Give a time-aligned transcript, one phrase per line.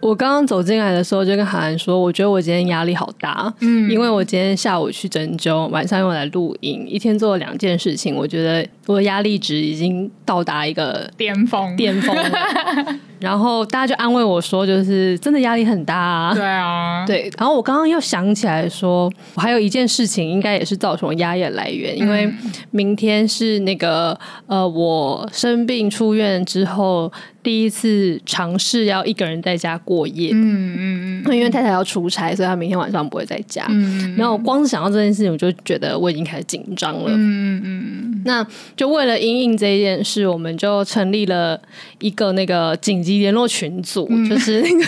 [0.00, 12.30] 我刚刚走进来的时候，就跟韩寒说，我觉得我今天压力好大，嗯，因为我今天下午去针灸，晚上又来录音，一天做了两件事情，我觉得我的压力值已经到达一个巅峰，巅峰了。
[13.18, 16.34] 然后大家就安慰我说，就是真的压力很大啊。
[16.34, 17.30] 对啊，对。
[17.38, 22.30] 然后我刚刚又想起来说，我还有一件事情，应该也是造成我压力的来源，因为
[22.70, 27.10] 明天是那个呃，我生病出院之后
[27.46, 30.30] 第一次尝试要一个人在家过夜。
[30.32, 31.36] 嗯嗯嗯。
[31.36, 33.64] 因为太太要出差，所以她明天晚上不会在家。
[33.68, 34.16] 嗯。
[34.18, 37.04] 然后我光是想到这件事情，我就觉得我已经开始紧张了。
[37.06, 38.22] 嗯嗯嗯。
[38.24, 38.44] 那
[38.76, 41.60] 就为了因应这一件事，我们就成立了
[42.00, 44.84] 一个那个紧急联络群组，嗯、就是那个，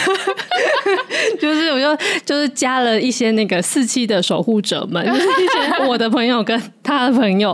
[1.40, 7.52] 就是我就就是加了一些那个四期的守护者们， 就是一些我的朋友跟他的朋友，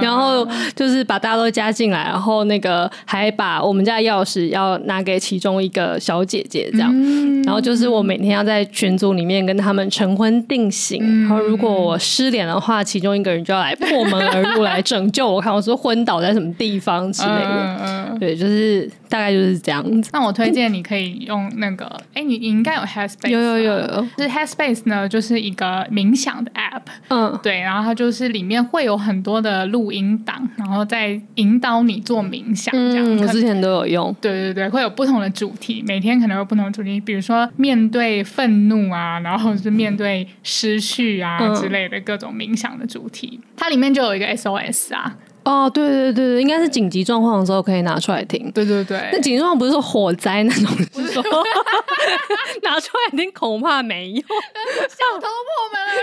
[0.00, 20.10] 然后就是把大家都加进来，然后那个还把我们家钥匙要拿给其中一个小姐姐，这样，嗯、然后就是我每天要在群组里面跟他们成婚定型，嗯、然后如果我失联的话，其中一个人就要来破门而入来拯救我，看我是昏倒在什么地方之类的，嗯、对，就是大概就是这样子。
[20.12, 33.04] 那我推荐你可以用那个，哎，你你应该有 Headspace，有有有有，就是 Headspace 呢，就是一个冥想的 App，嗯，对，然后它就是里面会有很多的录音档，然后再引导你做冥想，这样。
[33.06, 34.16] 嗯，我之前都有用。
[34.20, 45.16] 对对对，会有不同的主题，每天可能有不同的主题，比如说面对愤怒啊，然后是面对失去啊之类的各种冥想的主题，它里面就有一个 SOS 啊。
[45.44, 48.50] 哦，对对对对，应该是紧急状况的时候可以拿出来听。
[48.50, 51.12] 对对对，那紧急状况不是说火灾那种，不是。
[51.12, 51.22] 说
[52.62, 55.94] 拿出来听恐怕没用，想突破门而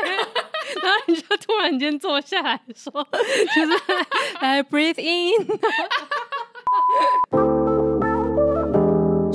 [0.00, 0.16] 入，
[0.82, 2.90] 然后你就突然间坐下来说，
[3.54, 3.72] 就是
[4.40, 5.46] 来 breathe in。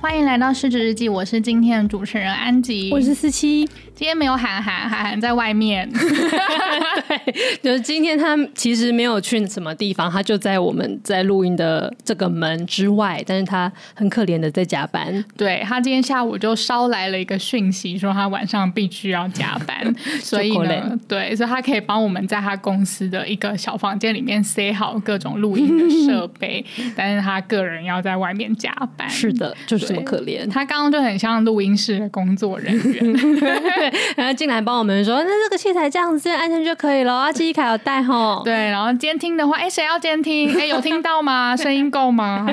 [0.00, 3.68] 欢迎来到失职日记，我是今天的主持人安吉，我是四七。
[4.00, 5.86] 今天没有涵涵，涵涵在外面。
[5.92, 15.22] 对，就是今天他其实没有去什么地方，他就在我们在录音的这个门之外，但是他很可怜的在加班。
[15.36, 26.64] 对，他今天下午就捎来了一个讯息，说他晚上必须要加班， 所以呢，对，所以他可以帮我们在他公司的一个小房间里面塞好各种录音的设备，
[26.96, 29.06] 但是他个人要在外面加班。
[29.10, 30.50] 是的，就是这么可怜。
[30.50, 33.89] 他刚刚就很像录音室的工作人员。
[34.16, 38.42] 然后进来帮我们说，那这个器材这样子安全就可以了啊，记忆卡有带吼。
[38.44, 40.58] 对，然后监听的话，哎，谁要监听？
[40.58, 41.56] 哎， 有听到吗？
[41.56, 42.46] 声音够吗？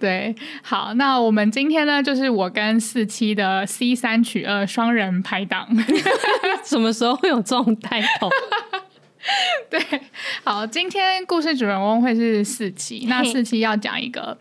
[0.00, 5.68] 对，好，那我们今天呢，就是我跟四七的 C 三取二双人拍档。
[6.64, 8.28] 什么时候会有这种带头？
[9.70, 9.80] 对，
[10.42, 13.06] 好，今天故事主人翁会是四七。
[13.08, 14.36] 那四七要讲一个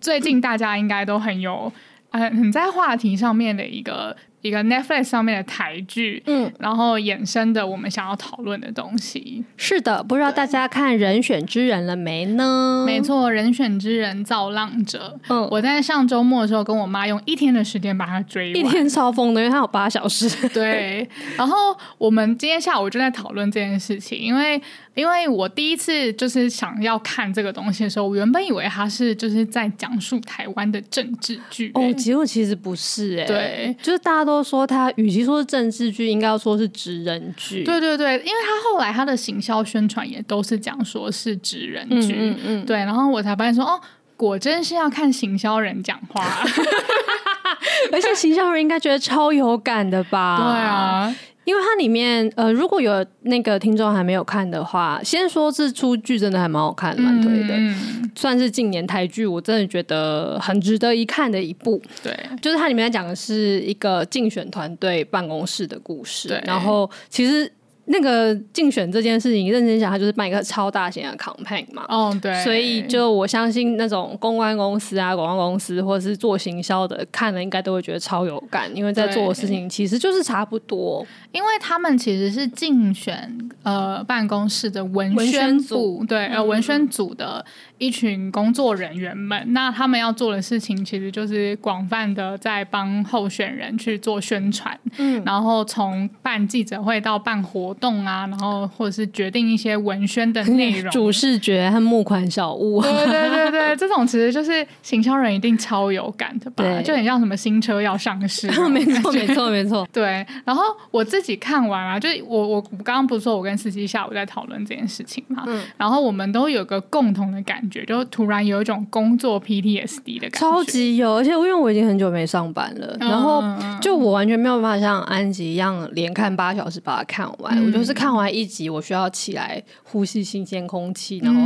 [0.00, 1.70] 最近大家应该都很有。
[2.12, 4.16] 很在话题上面的一个。
[4.42, 9.44] 一个 Netflix 上面的台剧，嗯，然后衍生的我们想要讨论的东西。
[9.56, 12.82] 是的，不知道大家看《人选之人》了没呢？
[12.84, 15.16] 没错，《人选之人造浪者》。
[15.28, 20.28] 嗯，我在上周末的时候跟我妈用一天的时间把它追完，一天超疯的，因为它有八小时。
[20.48, 21.54] 对，然后
[21.96, 24.60] 我们今天下午就在讨论这件事情，因为
[24.94, 34.32] 因为我第一次就是想要看这个东西的时候，我原本以为它是就是在讲述台湾的政治剧，哦，结果其实不是，哎，对，就是大家都。
[34.32, 37.62] 都说他与其说是政治剧，应该要说是职人剧。
[37.64, 42.14] 对对对，因为他后来他的行销宣传也都是讲说是职人剧。
[42.16, 43.78] 嗯，嗯，嗯对，然后我才发现说，哦，
[44.16, 46.24] 果真是要看行销人讲话，
[47.92, 50.38] 而且行销人应该觉得超有感的吧？
[50.40, 51.14] 对啊。
[51.44, 61.82] 因为它里面，呃，如果有那个听众还没有看的话，先说这出剧真的还蛮好看，蛮推的，嗯、算是近年台剧，我真的觉得很值得一看的一部。
[62.02, 67.50] 对，就是它里面讲的是一个竞选团队办公室的故事，然后其实。
[67.92, 71.84] 那个竞选这件事情，认真想，它就是办一个超大型的 campaign 嘛。
[71.88, 72.42] 哦，对。
[72.42, 81.06] 所以就我相信那种公关公司啊、广告公司或者是做行销的，看了应该都会觉得超有感，因为在做的事情其实就是差不多。
[81.32, 87.44] 因为他们其实是竞选呃办公室的文宣部，文宣组对，呃文宣组的
[87.82, 106.62] 一群工作人员们，嗯、那他们要做的事情其实就是广泛的在帮候选人去做宣传，嗯，然后从办记者会到办活动啊，然后或者是决定一些文宣的内容、 主视觉和募款小物，对对对对，这种其实就是行销人一定超有感的吧？
[106.62, 106.82] 对。
[106.84, 110.24] 就很像什么新车要上市， 没错 没错没错，对。
[110.44, 110.62] 然后
[110.92, 123.42] 我自己看完啊，就我我刚刚不是说我跟司机下午在讨论这件事情嘛，嗯，然后我们都有个共同的感觉，就突然有一种工作 PTSD 的感觉，超级有，而且因为我已经很久没上班了，然后
[123.80, 131.40] 就我完全没有办法像安吉一样连看八小时把它看完，嗯、我就是看完一集，我需要起来呼吸新鲜空气，然后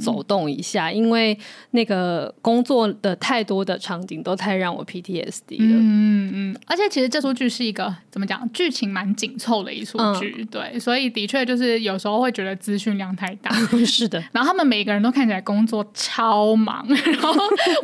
[0.00, 1.38] 走动一下，嗯、因为
[1.72, 13.50] 那个工作的太多的场景都太让我 PTSD 了，嗯嗯，而且其实这出剧是一个怎么讲，剧情蛮紧凑的一出剧，嗯、对，所以的确就是有时候会觉得资讯量太大，
[13.86, 17.32] 是的，然后他们每个人都看起来工作超忙， 然后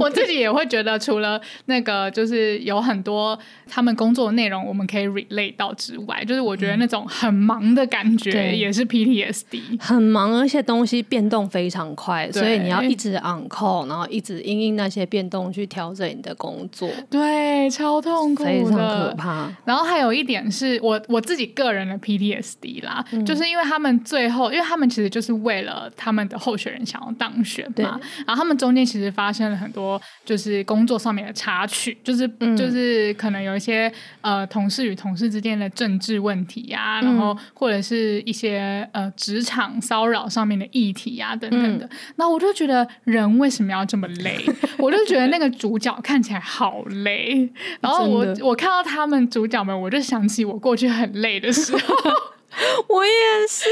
[0.01, 3.39] 我自己也会觉得，除了那个就是有很多
[3.71, 19.49] 他们工作的内容我们可以 relate 到之外，就是我觉得那种很忙的感觉也是 PTSD，很忙，而且东西变动非常快，所以你要一直 on call，然后一直因应那些变动去调整你的工作，对，超痛苦，非常可怕。
[19.65, 41.89] 然后还有一点是我我自己个人的 PTSD 啦，嗯、就是因为他们最后，因为他们其实就是为了他们的候选人想要当选嘛，对然后他们中间其实发生了很多就是工作上面的插曲，就是、嗯、就是可能有一些呃同事与同事之间的政治问题呀、啊，嗯、然后或者是一些呃职场骚扰上面的议题呀、啊、等等的。
[42.17, 44.39] 那、嗯、我就觉得人为什么要这么累？
[44.79, 47.51] 我就觉得那个主角看起来好累。
[47.81, 51.79] 然后我我看到他们主角们，我就想起我过去很累的时候，
[52.89, 53.65] 我也是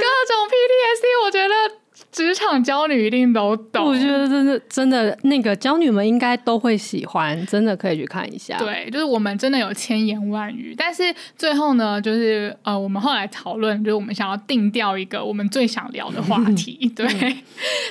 [0.00, 1.81] 各种 PTSD，我觉得。
[2.12, 8.58] 职场娇女一定都懂，我觉得真的真的那个娇女们应该都会喜欢，真的可以去看一下。
[8.58, 11.02] 对，就是我们真的有千言万语，但是
[11.38, 17.08] 最后呢，就是呃，我们后来讨论，就是我们想要定调一个我们最想聊的话题， 对。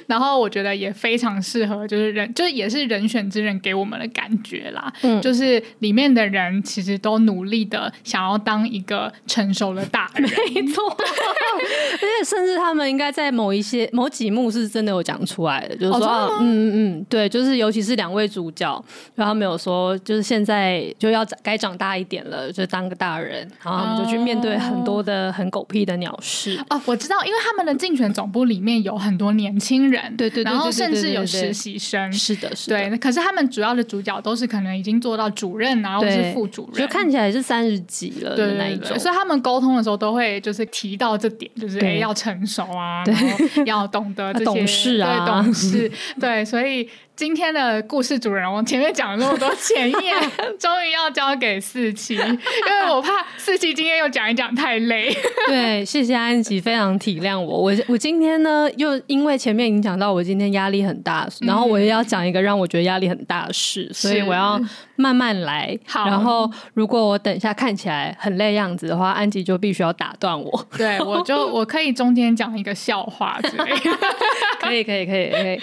[0.05, 4.93] 然后我觉得也非常适合，就是人，就是也是人选之人给我们的感觉啦。
[5.01, 10.87] 嗯，就是里面的人其实都努力的想要当一个成熟的大人，没错。
[10.93, 14.10] 而且甚至他们应该在某一些某。
[14.11, 18.71] 几幕是真的有讲出来的，就是说，哦、嗯嗯嗯，对，就是尤其是两位主角，
[19.15, 26.59] 然后他们有说，就是现在就要该长大一点了，就当个大人，然后他们就去面对很多的很狗屁的鸟事。
[26.69, 32.97] 哦，我知道，因为他们的竞选总部里面有很多年轻人，对对，然后甚至有实习生，是的，是的，对。
[32.97, 38.99] 可是他们主要的主角都是可能已经做到主任啊，或是副主任，就看起来是三十几了的那一种。
[38.99, 44.00] 所以他们沟通的时候都会就是提到这点，就是哎要成熟啊，然后要懂。
[44.03, 46.89] 懂得这些懂事啊，对，懂事，对，所以。
[47.21, 55.15] 今天的故事主人翁前面讲了那么多前言， 终于要交给四七，因为我怕四七今天又讲一讲太累。
[55.45, 57.61] 对，谢谢安吉，非常体谅我。
[57.61, 64.59] 我我今天呢，又因为前面已经讲到我今天压力很大，然后我也要讲一个让我觉得压力很大的事，嗯、所以我要
[64.95, 65.77] 慢慢来。
[65.85, 70.67] 好，然后如果我等一下看起来很累样子的话，安吉就必须要打断我。
[70.75, 73.91] 对，我就我可以中间讲一个笑话之类的。
[74.59, 75.59] 可以，可以，可以，可以。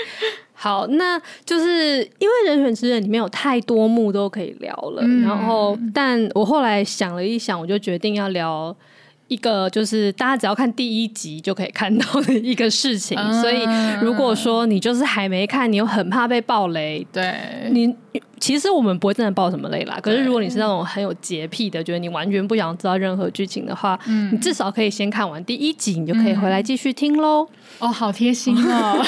[0.60, 8.76] 好，那就是因为人选之人里面有太多幕都可以聊了，嗯、然后，但我后来想了一想，我就决定要聊
[9.28, 13.16] 一个，就是大家只要看第一集就可以看到的一个事情。
[13.16, 13.62] 嗯、所以，
[14.02, 17.32] 如果说你就是还没看，你又很怕被爆雷，对，
[17.70, 17.94] 你
[18.40, 19.98] 其实我们不会真的爆什么雷啦。
[20.02, 27.46] 可是，如果你是那种很有洁癖的，觉得你完全不想知道任何剧情的话，嗯、你至少可以先看完第一集，你就可以回来继续听喽。
[27.78, 29.04] 哦，好贴心哦。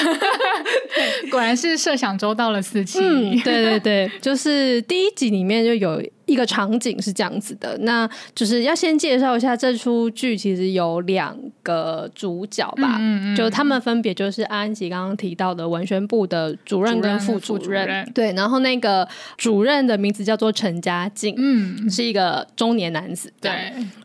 [1.31, 2.99] 果然是设想周到了四七。
[2.99, 19.00] 嗯，对对对，就是第一集里面就有一个场景是这样子的，那就是要先介绍一下这出剧，其实有两个主角吧，嗯嗯，就他们分别就是安吉刚刚提到的文宣部的主任跟副主任，主任对，然后那个
[19.37, 23.51] 主任的名字叫做陈家静，嗯，是一个中年男子，对，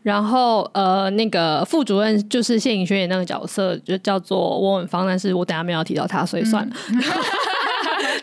[0.03, 6.75] 然后呃，那个副主任就是谢颖轩演那个角色，就叫做翁文芳，但是我等下没有提到他，所以算了。
[6.89, 7.01] 嗯。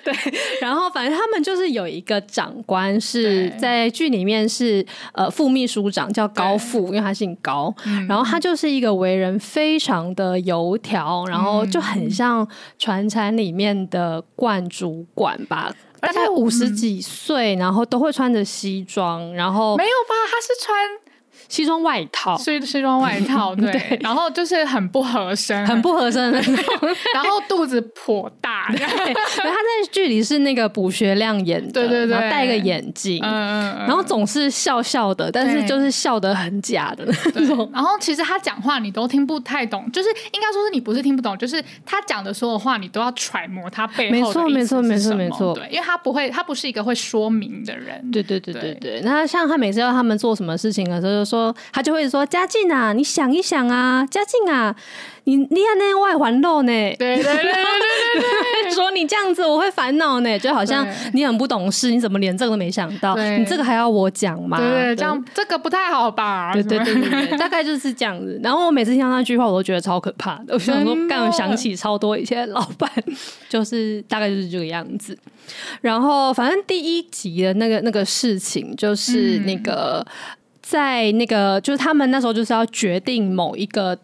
[0.04, 0.12] 对，
[0.60, 12.46] 然后反正他们就是有一个长官是在剧里面是呃副秘书长叫高富，因为他姓高，嗯、然后他就是一个为人非常的油条，然后就很像
[12.78, 15.72] 传产里面的冠主管吧，
[16.06, 20.14] 而且五十几岁，然后都会穿着西装，然后没有吧？
[20.30, 21.13] 他是穿。
[21.54, 23.98] 西装外套，西西装外套， 对，对。
[24.02, 26.24] 然后就是很不合身，很不合身。
[26.32, 26.56] 的那种，
[27.14, 37.68] 然后肚子颇大， 对，他在剧里是那个卜学亮演的，对对对，然后戴个眼镜，嗯嗯，然后总是笑笑的，但是就是笑得很假的那种。
[37.74, 48.74] 然后其实他讲话你都听不太懂，就是应该说是你不是听不懂，就是他讲的所有话你都要揣摩他背后的意思是什么，没错没错没错，对，因为他不会，他不是一个会说明的人，对对对对。
[48.80, 49.00] 对。
[49.02, 54.76] 那像他每次要他们做什么事情的时候，就说他就会说嘉靖啊，你想一想啊，嘉靖啊。
[55.26, 56.70] 你你看那外环肉呢？
[56.98, 63.16] 对对对对对对， 说你这样子我会烦恼呢，就好像你很不懂事，你怎么连这个都没想到？
[63.16, 64.58] 你这个还要我讲吗？
[64.58, 66.52] 对，对，这样这个不太好吧？
[66.52, 68.38] 对对对对，大概就是这样子。
[68.42, 70.52] 然后我每次听到那句话，我都觉得超可怕的。
[70.52, 72.90] 我想说，刚刚想起超多以前老板，
[73.48, 75.16] 就是大概就是这个样子。
[75.80, 80.12] 然后反正第一集的那个那个事情，就是那个、嗯、
[80.64, 83.96] 在那个就是他们那时候就是要决定某一个。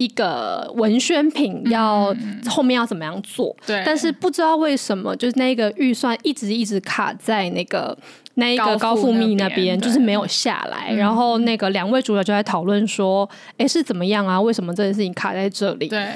[0.00, 2.14] 一个文宣品要
[2.46, 3.52] 后面要怎么样做？
[3.66, 7.98] 对，但是不知道为什么，就是那个预算一直一直卡在那个
[8.34, 10.94] 那一个高富密那边，就是没有下来。
[10.94, 14.40] 然后那个两位主角就在讨论说：“哎，是怎么样啊？
[14.40, 16.06] 为什么这件事情卡在这里？”对。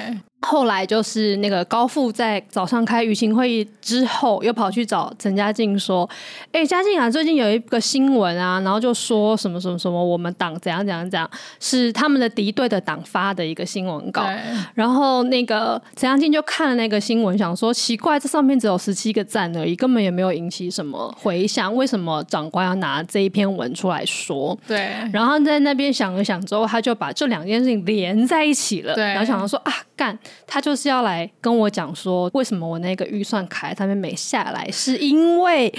[0.43, 6.07] 后来就是那个高富在早上开舆情会议之后，又跑去找陈嘉靖说
[6.51, 14.25] ：“哎、欸，嘉靖啊，最近有一个新闻啊，然后就说什么什么什么，我们党怎样怎样怎样，是他们的敌对的党发的一个新闻稿。
[14.75, 24.57] 然后那个陈嘉靖就看了那个新闻，想说奇怪，这上面只有十七个赞而已，根本也没有引起什么回响，为什么长官要拿这一篇文出来说？
[24.67, 24.91] 对。
[25.13, 29.05] 然后在那边想了想之后，他就把这两件事情连在一起了，对。
[29.05, 35.73] 然后想到说啊，干。”他就是要来跟我讲说，为什么我那个预算卡在他们没下来，是因为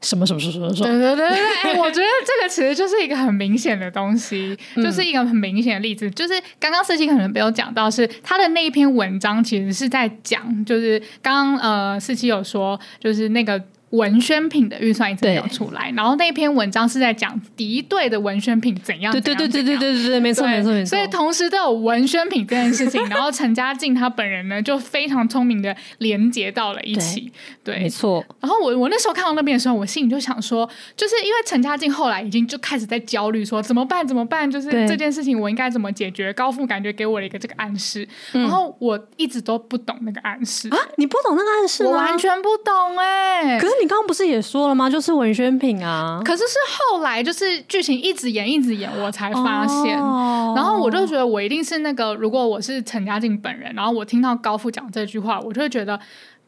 [0.00, 0.86] 什么什么什么什么？
[0.86, 13.62] 对对对对，哎、欸， 我觉得这个其实就是一个很明显的东西，就是一个很明显的例子，就是刚刚四七可能没有讲到，是他的那一篇文章其实是在讲，就是刚刚呃四七有说，就是那个。
[13.90, 19.12] 文宣品的预算一直没有出来，然后那篇文章是在讲敌对的文宣品怎样？
[19.12, 20.88] 对对对对对对对对，没错没错没错。
[20.90, 27.32] 所以同时都有文宣品这件事情， 然后陈嘉静他本人呢就非常聪明的连接到了一起。
[27.62, 28.24] 对，没错。
[28.40, 34.50] 然后我我那时候看到那边的时候，我心里就想说，就是因为陈嘉静后来已经就开始在焦虑，说怎么办怎么办？
[34.50, 36.32] 就是这件事情我应该怎么解决？
[36.32, 41.90] 高富感觉给我了一个这个暗示，然后我一直都不懂那个暗示啊，你不懂那个暗示吗？
[41.90, 43.75] 我完全不懂哎，可是。
[43.80, 44.88] 你刚刚不是也说了吗？
[44.88, 46.20] 就是文宣品啊。
[46.24, 50.00] 可是是后来，就是剧情一直演，一直演，我才发现。
[50.00, 52.14] 哦、然后我就觉得，我一定是那个。
[52.14, 55.98] 如果我是陈嘉靖本人，然后我听到高富讲这句话，我就会觉得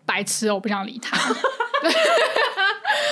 [0.08, 1.18] 白痴，我不想理他。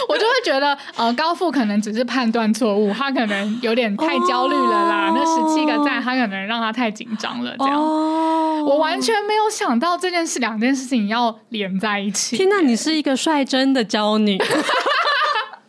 [0.08, 5.10] 我就会觉得，呃，高富可能只是判断错误，他可能有点太焦虑了啦。
[5.10, 7.74] 哦、那十七个赞，他可能让他太紧张了，这样。
[7.78, 12.36] 哦、我完全没有想到这件事，两件事情要连在一起。
[12.36, 14.38] 天哪，你是一个率真的娇女。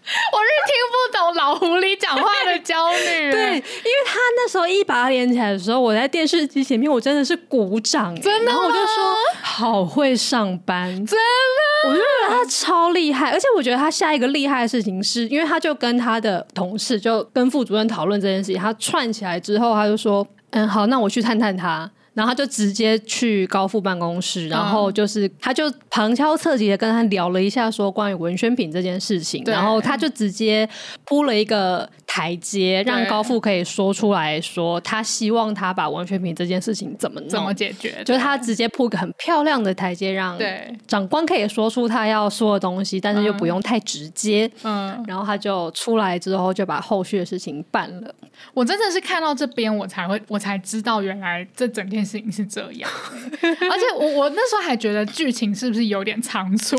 [0.31, 21.89] 我是听不懂老狐狸讲话的焦虑，对，因为他那时候一把他连起来的时候，我在电视机前面，我真的是鼓掌，真的，然后我就说好会上班，真的，我就觉得他超厉害，而且我觉得他下一个厉害的事情是，因为他就跟他的同事就跟副主任讨论这件事情，他串起来之后，他就说，嗯，好，那我去探探他。
[22.17, 30.67] 然后他就直接去高富办公室，然后就是他就旁敲侧击的跟他聊了一下，说关于文宣品这件事情，然后他就直接
[31.05, 40.39] 铺了一个台阶，让高富可以说出来说他希望他把文宣品这件事情怎么怎么解决，就是他直接铺个很漂亮的台阶，让
[40.87, 48.15] 长官可以说出他要说的东西，但是又不用太直接，嗯，然后他就出来之后就把后续的事情办了。
[48.53, 52.89] 我真的是看到这边，我才会我才知道原来这整件事情是这样，
[53.41, 56.77] 而且我我那时候还觉得剧情是不是有点仓促。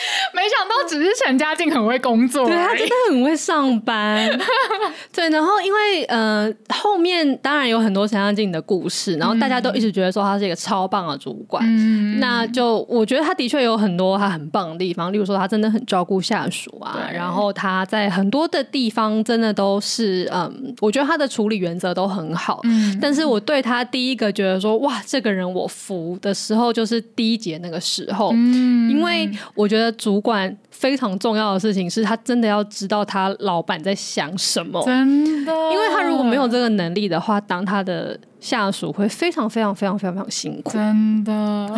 [0.34, 4.28] 没想到只是陈家靖很会工作，对，他真的很会上班。
[5.12, 11.64] 对，然后因为呃后面当然有很多陈家靖的故事，然后大家都一直觉得说他是一个超棒的主管。
[11.66, 22.60] 嗯，那就我觉得他的确有很多他很棒的地方，例如说他真的很照顾下属啊，然后他在很多的地方真的都是嗯，我觉得他的处理原则都很好。
[22.64, 30.10] 嗯，但是我对他第一个觉得说哇，这个人我服的时候，就是第一节那个时候，嗯，因为我觉得主。
[30.10, 40.72] 主管非常重要的事情是他真的要知道他老板在想什么，真的，因为他如果没有这个能力的话，当他的下属会非常非常非常非常非常辛苦。
[40.72, 41.32] 真的，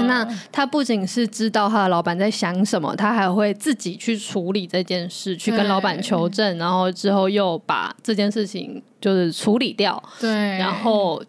[0.07, 10.03] 那他不仅是知道他的老板在想什么，他还会自己去处理这件事，去跟老板求证，然后之后又把这件事情就是处理掉。
[10.19, 11.23] 对，然后。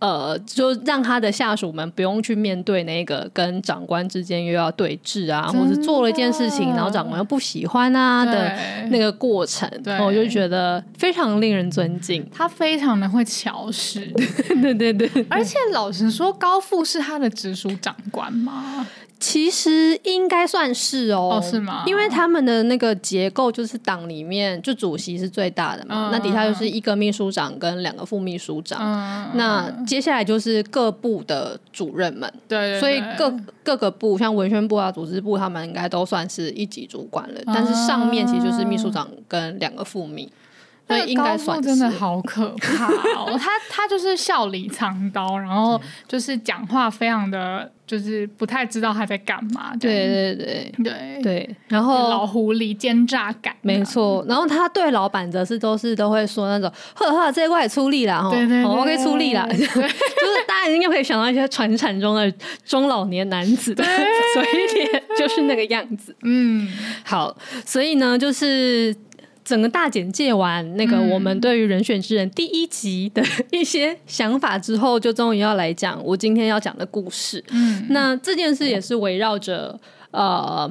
[0.00, 8.56] 呃，就让他的下属们不用去面对那个跟长官之间又要对峙啊，或者做了一件事情，然后长官又不喜欢啊的
[8.88, 12.26] 那个过程，我就觉得非常令人尊敬。
[12.32, 14.00] 他非常的会巧使，
[14.62, 18.86] 对对对，而且老实说，高富是他的直属长官吗？
[19.20, 21.84] 其实应该算是哦，哦，是吗？
[21.86, 33.30] 因为他们的那个结构就是党里面就主席是最大的嘛，嗯、那底下就是一个秘书长跟两个副秘书长，嗯、那接下来就是各部的主任们，对，对，对，所以各
[33.62, 40.32] 各个部像文宣部啊、组织部，他们应该都算是一级主管了，嗯、但是上面其实就是秘书长跟两个副秘。
[40.90, 43.36] 对，应该算真的好可怕哦！
[43.38, 49.72] 他他就是笑里藏刀，然后就是讲话非常的，就是不太知道他在干嘛。
[49.80, 54.24] 对对对对对，然后老狐狸奸诈感，没错。
[54.28, 62.30] 然后他对老板则是都是都会说那种呵呵，这一块出力了哈，对对，OK 出力了， 就是大家应该可以想到一些传产中的
[62.64, 64.42] 中老年男子的嘴
[64.74, 66.14] 脸， 就是那个样子。
[66.22, 66.68] 嗯，
[67.04, 68.94] 好，所以呢，就是。
[69.50, 77.42] 整个大简介完那个我们对于人选之人第一集的一些想法之后，就终于要来讲我今天要讲的故事。
[77.50, 79.76] 嗯，那这件事也是围绕着
[80.12, 80.70] 呃，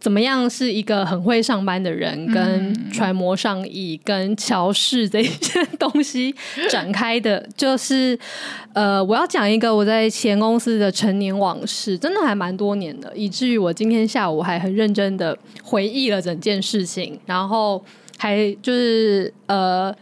[0.00, 6.34] 怎么样是一个很会上班的人，跟揣摩上意，跟乔氏这些东西
[6.70, 7.46] 展开的。
[7.54, 8.18] 就是
[8.72, 17.84] 呃，我要讲一个我在前公司的陈年往事，真的还蛮多年的，以至于我今天下午还很认真的回忆了整件事情，然后。
[18.18, 19.94] 还就是呃，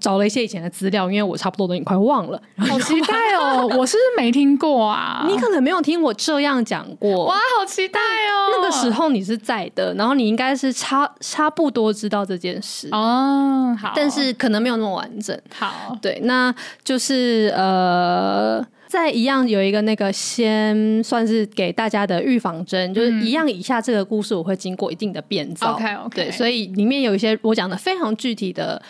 [0.00, 2.40] 找了一些以前的资料，因为我差不多都已经快忘了。
[2.58, 3.66] 好期待哦！
[3.78, 5.24] 我是不是没听过啊？
[5.26, 7.26] 你可能没有听我这样讲过。
[7.26, 8.50] 哇，好期待哦！
[8.52, 13.76] 那个时候你是在的，然后你应该是差差不多知道这件事哦。
[13.80, 15.38] 好，但是可能没有那么完整。
[15.54, 18.64] 好，对，那就是呃。
[18.94, 28.80] 在一样有一个那个先算是给大家的预防针，嗯、就是一样以下这个故事我会经过一定的变造，OK OK，对，所以里面有一些我讲的非常具体的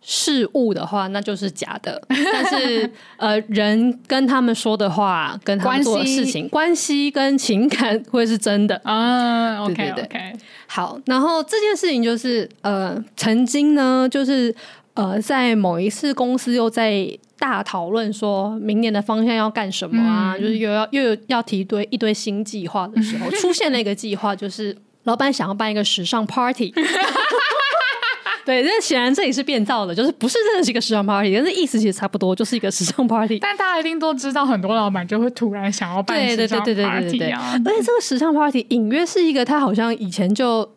[0.00, 7.10] 事物的话，那就是假的， 但是呃人跟他们说的话跟他们做的事情关系。
[7.10, 8.80] 跟情感会是真的。
[8.84, 10.04] 啊，OK 对对对。
[10.04, 10.32] OK，
[10.68, 14.54] 好，然后这件事情就是呃曾经呢就是
[14.98, 17.18] 呃在某一次公司又在。
[17.40, 20.34] 大讨论说明年的方向要干什么啊？
[20.36, 26.74] 嗯、就是又要又有要提一堆一堆新计划的时候，出现了一个计划，就是老板想要办一个时尚 party。
[28.44, 33.38] 对，但显然这里是变造的，就是不是真的是一个时尚 party，但是意思其实差不多，就是一个时尚 party。
[33.38, 36.82] 但大家一定都知道，很多老板就会突然想要办时尚 party
[37.30, 37.54] 啊。
[37.64, 40.68] 而且这个时尚 party 隐约是一个，他好像以前就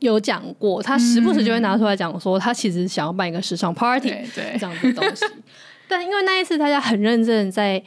[0.00, 5.24] 有讲过，他时不时就会拿出来讲说，他其实想要办一个时尚 party，对这样的东西。
[5.88, 7.82] 但因为那一次大家很认真在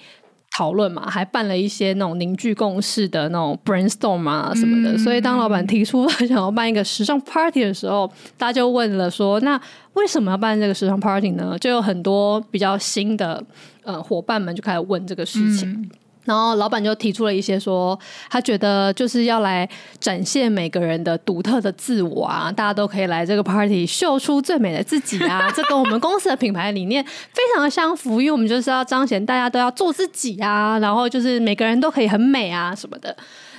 [0.55, 9.59] 讨论嘛，还办了一些那种凝聚共识的那种 brainstorm 啊什么的，嗯、所以当老板提出想要办一个时尚 party 的时候，大家就问了说：那
[9.93, 11.57] 为什么要办这个时尚 party 呢？
[11.59, 13.43] 就有很多比较新的
[13.83, 15.69] 呃伙伴们就开始问这个事情。
[15.71, 15.89] 嗯
[16.25, 19.67] 然后老板就提出了一些说，他觉得就是要来
[19.99, 33.15] 展现每个人的独特的自我啊，大家都可以来这个 party 秀出最美的自己啊， 这跟我们公司的品牌理念非常的相符，因为我们就是要彰显大家都要做自己啊，然后就是每个人都可以很美啊什么的，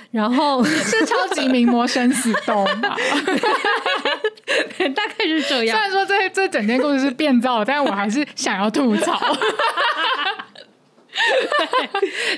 [0.09, 2.95] 然后 是超级名模生死斗嘛，
[4.95, 5.77] 大概是这样。
[5.77, 9.19] 虽然说这这整件故事是变造，但是我还是想要吐槽。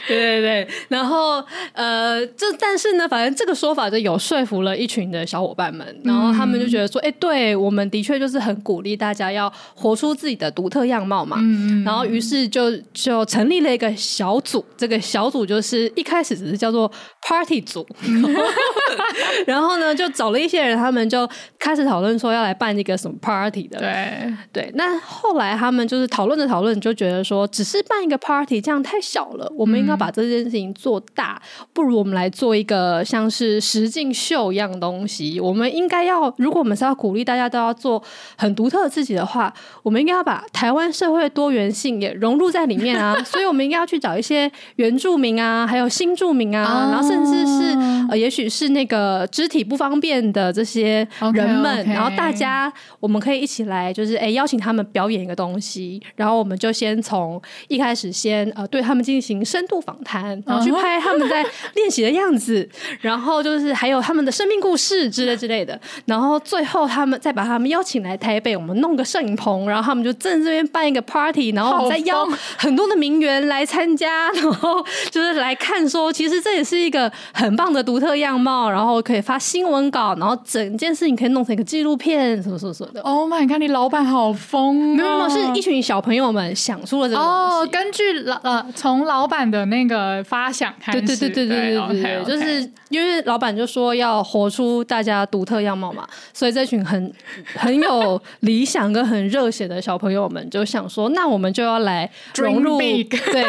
[0.08, 11.38] 对 对对，然后呃，这但是呢，反正这个说法就有说服了一群的小伙伴们，然后他们就觉得说，哎、嗯，对，我们的确就是很鼓励大家要活出自己的独特样貌嘛。
[11.40, 16.92] 嗯、然后于是就就成立了一个小组，这个小组就是一开始只是叫做
[17.28, 18.24] Party 组，嗯、
[19.48, 23.80] 然后呢就找了一些人，他们就开始讨论说要来办一个什么 Party 的。
[23.80, 28.62] 对对，那后来他们就是讨论着讨论，就觉得说，只是办一个 Party。
[28.67, 31.41] 这样太小了，我们应该把这件事情做大。
[31.62, 35.39] 嗯、不如我们来做一个像是实境秀一样的东西。
[35.39, 38.03] 我们应该要，如果我们是要鼓励大家都要做
[38.38, 39.53] 很独特的自己的话，
[39.84, 43.15] 我们应该要把台湾社会多元性也融入在里面啊。
[43.23, 62.67] 所以，我们应该要去找一些原住民啊，还有新住民啊，哦、然后甚至是呃，也许是那个肢体不方便的这些人们，okay, okay 然后大家我们可以一起来，就是哎邀请他们表演一个东西，然后我们就先从一开始先呃对他们进行深度访谈，然后去拍他们在练习的样子，
[63.02, 72.26] 然后就是还有他们的生命故事之类之类的，然后最后他们再把他们邀请来台北，我们弄个摄影棚，然后他们就正这边办一个 party，然后我们再邀
[72.58, 83.01] 很多的名媛来参加，然后就是来看说，其实这也是一个很棒的特样貌，然后可以发新闻稿，然后整件事情可以弄成一个纪录片，什么什么什么的。
[83.01, 83.57] Oh my god！
[83.57, 87.21] 你老板好疯，没有没有，是一群小朋友们想出了这个。
[87.21, 92.71] 哦，根据老呃，从老板的那个发想开始，对对对对对对对，就是。
[92.89, 97.12] 因为老板就说要活出大家独特样貌嘛，所以这群很
[97.56, 103.04] 很有理想跟很热血的小朋友们就想说，那我们就要来融入， 对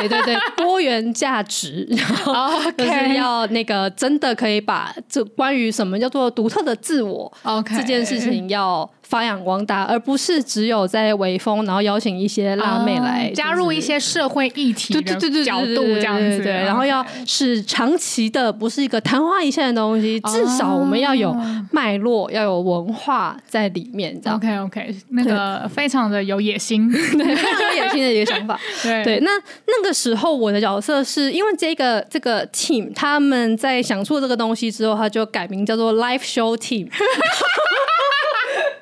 [0.09, 8.89] 对对， 多元价值，然后 就是要那个真的可以把这关于什么叫做独特的自我，OK，这件事情要。
[9.09, 15.03] 发扬光大，而不是只有在微风，然后邀请一些辣妹来、就是、加入一些社会议题的
[15.43, 21.35] 角度这样子，对，然后要是长期的，不是一个昙花一现的东西，至少我们要有
[21.73, 24.37] 脉络，要有文化在里面，这样。
[24.37, 28.61] OK OK，那个非常的有野心， 对，非常有野心的一个想法。
[28.85, 29.31] 对对，那
[29.67, 36.89] 那个时候我的角色是因为这个这个 team 他们在想出这个东西之后，他就改名叫做 Live Show Team。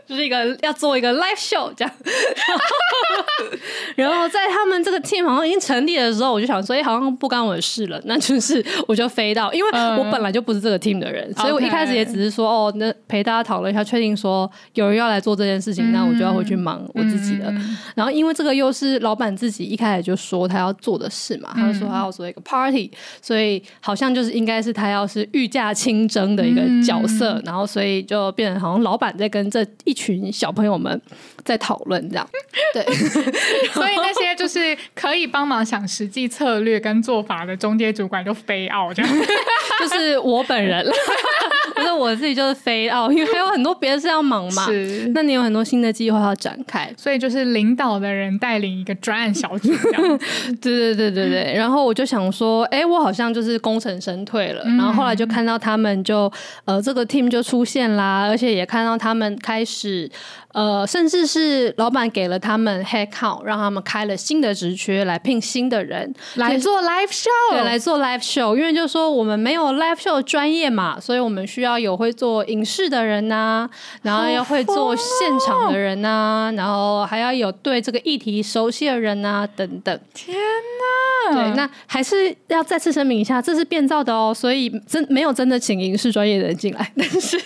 [0.07, 1.93] 就是一个要做一个 live show 这样，
[3.97, 17.53] 然后在他们这个 team 好像已经成立的时候，我就想说，哎，好像不干我的事了，那就是我就飞到，因为我本来就不是这个 team 的人，所以我一开始也只是说，哦，那陪大家讨论一下，确定说有人要来做这件事情，那我就要回去忙我自己的。
[17.95, 22.91] 然后因为这个又是老板自己一开始就说他要做的事嘛，他就说他要做一个 party，
[23.21, 31.01] 所以好像就是应该是他要是御驾亲征的一个角色，然后所以就变成好像老板在跟这一群小朋友们
[31.43, 32.29] 在讨论这样，
[32.75, 32.85] 对，
[33.73, 39.13] 所以那些就是可以帮忙想实际策略跟做法的中介主管就非奥这样，
[39.81, 40.87] 就是我本人，
[41.75, 44.67] 不是我自己就是非奥，因为还有很多别的事要忙嘛。
[44.67, 50.19] 是，那你有很多新的计划要展开，所以就是领导的人带领一个专案小组这样。
[50.61, 54.63] 对对对对对，然后我就想说，哎，我好像就是功成身退了。
[54.65, 56.31] 然后后来就看到他们就
[56.67, 59.86] 呃这个 team 就出现啦，而且也看到他们开始。
[59.87, 60.11] 是，
[60.57, 68.57] 呃，甚至是老板给了他们 head count，让他们开了新的职缺来聘新的人来做 live show，对，来做 live show。
[68.57, 80.01] 因为就是说我们没有 live show 专业嘛，所以我们需要有会做影视的人呐、啊，然后要会做现场的人呐、啊，然后还要有对这个议题熟悉的人呐、啊，等等。
[80.15, 81.35] 天呐！
[81.35, 87.39] 对，那还是要再次声明一下，这是变造的哦，所以真没有真的请影视专业的人进来，但是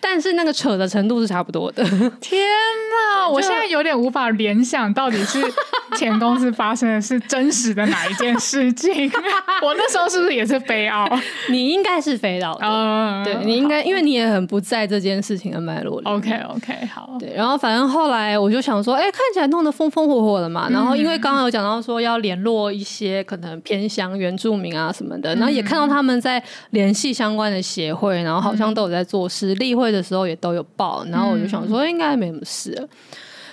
[0.00, 1.82] 但是那个扯的程度是差不多的。
[2.20, 3.28] 天哪！
[3.28, 5.38] 我现在有点无法联想，到底是
[5.96, 9.10] 前公司发生的是真实的哪一件事情？
[9.62, 11.08] 我那时候是不是也是飞奥？
[11.48, 16.06] 你应该是飞到的，嗯、对，你应该，因为你也很不在这件事情的脉络里。
[16.06, 17.16] OK OK，好。
[17.18, 20.68] 对，然后反正后来我就想说，哎、欸，看起来弄得风风火火的嘛。
[20.70, 31.04] 然后因为刚刚有讲到说要联络一些可能偏乡原住民啊什么的，然后也看到他们在联系相关的协会，然后好像都有在做事，例会的时候也都有报。
[31.10, 32.88] 然后我就想说，应该没什么事了。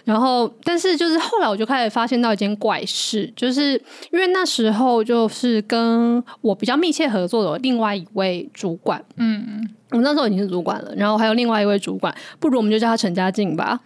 [0.06, 3.74] 然后，但是就是后来我就开始发现到一件怪事，就是
[4.10, 13.78] 因为那时候就是跟我比较密切合作的另外一位主管，嗯，我那时候已经是主管了，然后还有另外一位主管，不如我们就叫他陈家静吧。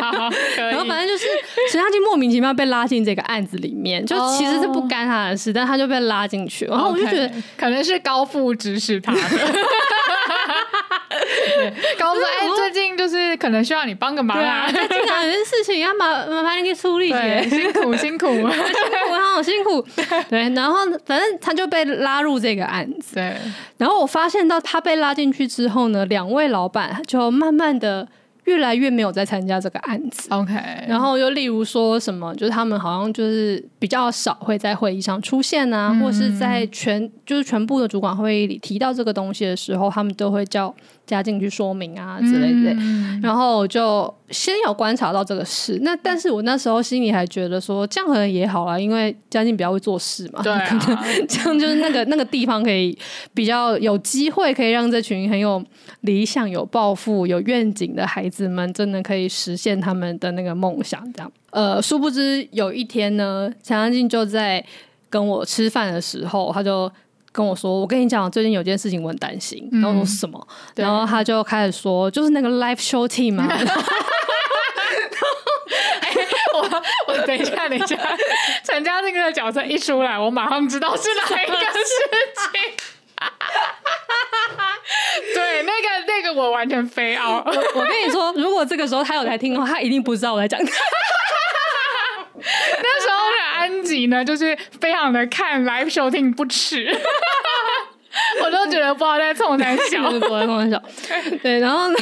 [0.00, 1.24] 好，然后反正就是
[1.70, 9.20] 陈家静莫名其妙被拉进这个案子里面，就其实是不干他的事，但他就被拉进去，然后我就觉得可能是高富指使他的。
[11.98, 17.08] 高富说：“哎、欸，最近就是可能需要你帮个忙啊，经常有些事情要麻麻烦你去处理，
[17.48, 18.48] 辛苦辛苦辛苦，
[19.10, 19.84] 他好辛苦。
[20.28, 23.14] 对，然后反正他就被拉入这个案子。
[23.14, 23.36] 对，
[23.78, 28.08] 然后我发现到他被拉进去之后呢，两位老板就慢慢的。”
[28.48, 30.54] 越来越没有在参加这个案子，OK。
[30.88, 42.72] 然后又例如说什么，就是他们好像就是比较少会在会议上出现啊，嗯、或是在全就是全部的主管会议里提到这个东西的时候，他们都会叫嘉靖去说明啊之类的。
[42.78, 50.78] 嗯、然后就先有观察到这个事，那但是我那时候心里还觉得说这样可能也好啊，因为嘉靖比较会做事嘛，对、啊，
[51.28, 52.96] 这样就是那个那个地方可以
[53.34, 55.62] 比较有机会，可以让这群很有
[56.02, 58.48] 理想、有抱负、有愿景的孩子。
[58.48, 61.30] 们真的可以实现他们的那个梦想，这样。
[61.50, 64.64] 呃，殊不知有一天呢，陈安静就在
[65.10, 66.90] 跟我吃饭的时候，他就
[67.32, 69.68] 跟我说：“我跟你讲，最近有件事情我很担心。
[69.72, 70.48] 嗯”然后我说什么？
[70.74, 73.46] 对然后他就开始说：“就是那个 live show team 嘛。
[73.48, 73.64] 欸
[76.54, 77.96] ”我我等一下，等一下，
[78.64, 81.60] 陈家这个角色一出来，我马上知道是哪一个 事
[82.34, 82.60] 情。
[85.34, 87.36] 对，那个那个我完全飞奥。
[87.46, 90.60] 我我跟你说，如果这个时候他有来听的话，他一定不知道我在讲。
[92.40, 96.88] 那时候的安吉呢，就是非常的看 live show 听不迟，
[98.44, 100.82] 我都觉得不知道在冲三小，不在冲三小。
[101.42, 101.96] 对，然后呢，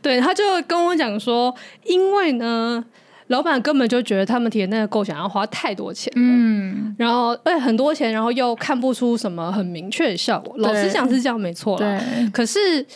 [0.00, 2.84] 对，他就跟我讲说，因为呢。
[3.28, 10.54] 老板根本就觉得他们提的那个构想要花太多钱，嗯，然后哎很多钱，然后又看不出什么很明确的效果。
[10.58, 11.98] 老实讲是这样没错，对。
[12.32, 12.86] 可是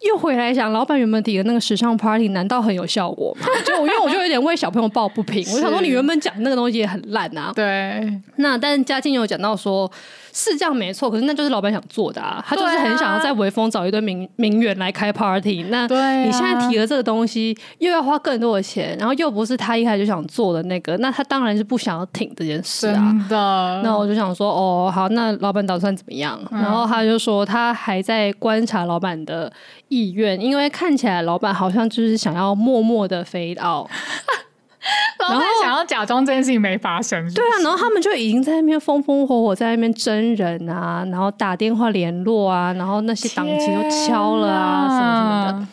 [0.00, 3.46] 又回来想，老板原本提的那个时尚 party 难道很有效果吗？
[3.64, 8.20] 就因为我就有点为小朋友抱不平，我想说你原本讲那个东西也很烂啊，对。
[8.36, 9.90] 那但是嘉靖有讲到说。
[10.32, 15.64] 是这样没错，可是那就是老板想做的啊，他就是很想要在微风找一堆名名媛来开 party。
[15.70, 15.88] 那
[16.24, 22.94] 你现在提了这个东西，又要花更多的钱，然后又不是他一开始就想做的那个，那他当然是不想要挺这件事啊。
[22.94, 23.80] 真的。
[23.82, 26.40] 那我就想说，哦，好，那老板打算怎么样？
[26.52, 29.52] 嗯、然后他就说他还在观察老板的
[29.90, 33.90] 意愿，因为看起来老板好像就是想要默默的 fade out。
[35.28, 37.36] 然后想要假装这件事情没发生是是？
[37.36, 45.66] 对啊，然后他们就已经在那边风风火火在那边征人啊，然后打电话联络啊，然后那些档期都敲了啊，什么什么的。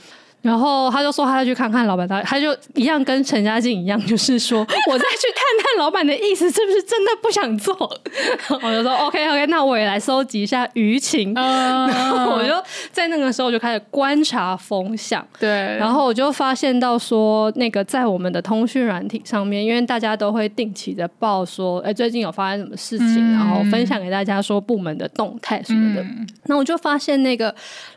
[0.47, 7.75] 然后他就说他要去看看老板，他他就一样跟陈嘉静一样，就是说我再去探探老板的意思是不是真的不想做。
[8.63, 11.33] 我就说 OK OK，那我也来收集一下舆情。
[11.33, 12.53] 然后我就
[12.93, 15.27] 在那个时候就开始观察风向。
[15.37, 26.05] 对，然后我就发现到说，那个在我们的通讯软体上面，因为大家都会定期的报说，哎，最近有发生什么事情，然后分享给大家说部门的动态什么的。
[26.45, 27.53] 那我就发现那个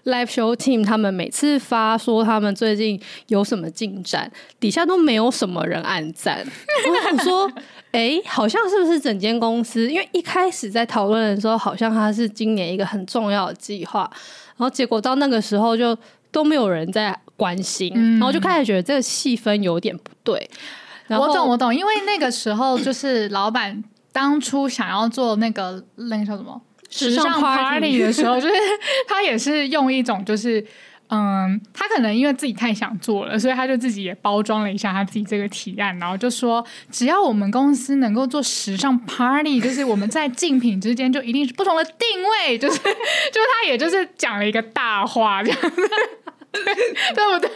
[0.06, 2.39] Live Show Team 他们每次发说他。
[2.40, 4.30] 他们最近有什么进展？
[4.58, 6.38] 底下都没有什么人按赞。
[6.88, 7.46] 我想说，
[7.92, 9.86] 哎、欸，好像是不是整间公司？
[9.90, 14.10] 因为一开始在讨论的时候，好像它是今年一个很重要的计划，
[14.56, 15.94] 然后结果到那个时候就
[16.32, 20.48] 都没有人在关心，嗯、然后就开始觉得这个气氛有点不对。
[21.08, 28.54] 我懂，我懂，因为那个时候就是老板当初想要做那个那个叫什么时尚 party 的时候，就是
[29.06, 30.66] 他也是用一种就是。
[31.10, 42.04] 嗯，他可能因为自己太想做了，所以他就自己也包装了一下他自己这个提案，然后就说，只要我们公司能够做时尚 party，就是我们在竞品之间就一定是不同的定
[42.46, 45.90] 位，就是 就是他也就是讲了一个大话这样子。
[46.52, 46.62] 对，
[47.14, 47.50] 对不对？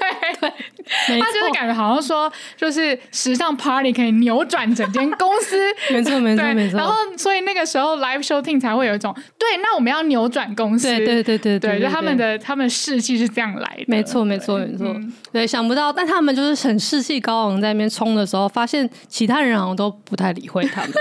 [1.06, 5.56] 对，他就是感觉好像说，就是时尚 party 可以扭转整间公司。
[5.90, 6.78] 没错，没错，没错。
[6.78, 10.86] 然后，所以那个时候 live show t i n g 才会有一种，对，那我们要扭转公司。
[10.86, 13.84] 对，对，对，对，对，对，就他们的他们士气是这样来的。
[13.88, 14.94] 没错，没错，没错。
[15.32, 20.92] 对，想不到，但他们就是很士气高昂，在那边冲的时候，发现其他人好像都不太理会他们。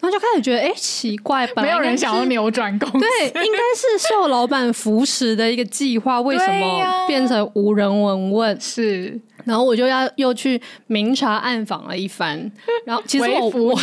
[0.00, 2.98] 然后就开始觉得，哎、欸，奇怪，吧，没有人想要扭转公司。
[2.98, 8.60] 对，应该是受老板扶持的一个计划，为什么变成无人闻问？
[8.60, 12.50] 是，然后我就要又去明察暗访了一番。
[12.86, 13.74] 然后其实我我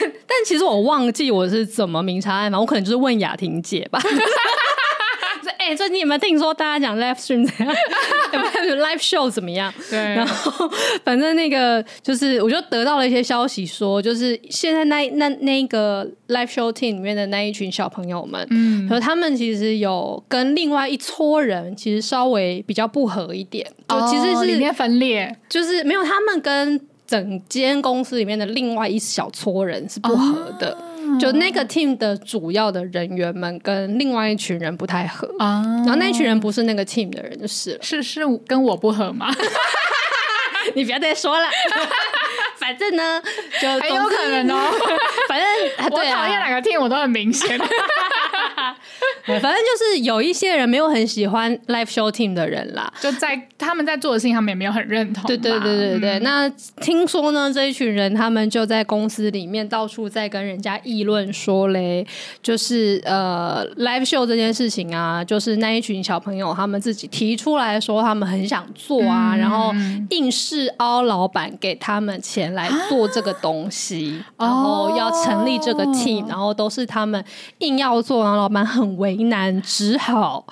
[0.00, 4.00] 但其实我忘记我是怎么明察暗访，我可能就是问雅婷姐吧。
[5.62, 7.74] 哎、欸，最近有没有听说大家讲 live stream 怎样？
[8.32, 9.72] 有没有 live show 怎么样？
[9.88, 10.68] 对，然后
[11.04, 30.72] 反正那个就是，我就得到了一些消息说，说就是现在那那那个 live show team 里面的那一群小朋友们，嗯，和他们其实有跟另外一撮人其实稍微比较不合一点，就其实是里面分裂，就是没有他们跟整间公司里面的另外一小撮人是不合的。
[30.72, 39.32] 哦就那个 team 的主要的人员们跟另外一群人不太合啊，然后那一群人不是那个 team 的人就是了，是是跟我不合吗？
[40.74, 41.48] 你不要再说了，
[42.56, 43.20] 反正呢
[43.60, 44.70] 就很有可能哦，
[45.28, 45.46] 反正
[45.90, 47.58] 我讨厌哪个 team 我都很明显。
[49.40, 55.24] 反正就是有一些人没有很喜欢 live show team 的人啦，就在他们在做的事情，他们也没有很认同。
[55.26, 56.18] 对对对对对。
[56.18, 56.48] 嗯、那
[56.80, 62.06] 听说呢，这一群人他们就在公司里面到处在跟人家议论说嘞，
[62.42, 69.72] 就是呃 live show 这件事情啊，就是那一群小朋友他们自己提出来说他们很想做啊，嗯、然后
[70.10, 77.24] 硬是凹老板给他们钱来做这个东西，啊、然后要成立这个 team，、哦、然后都是他们
[77.58, 80.44] 硬要做，然后老板很为难，只好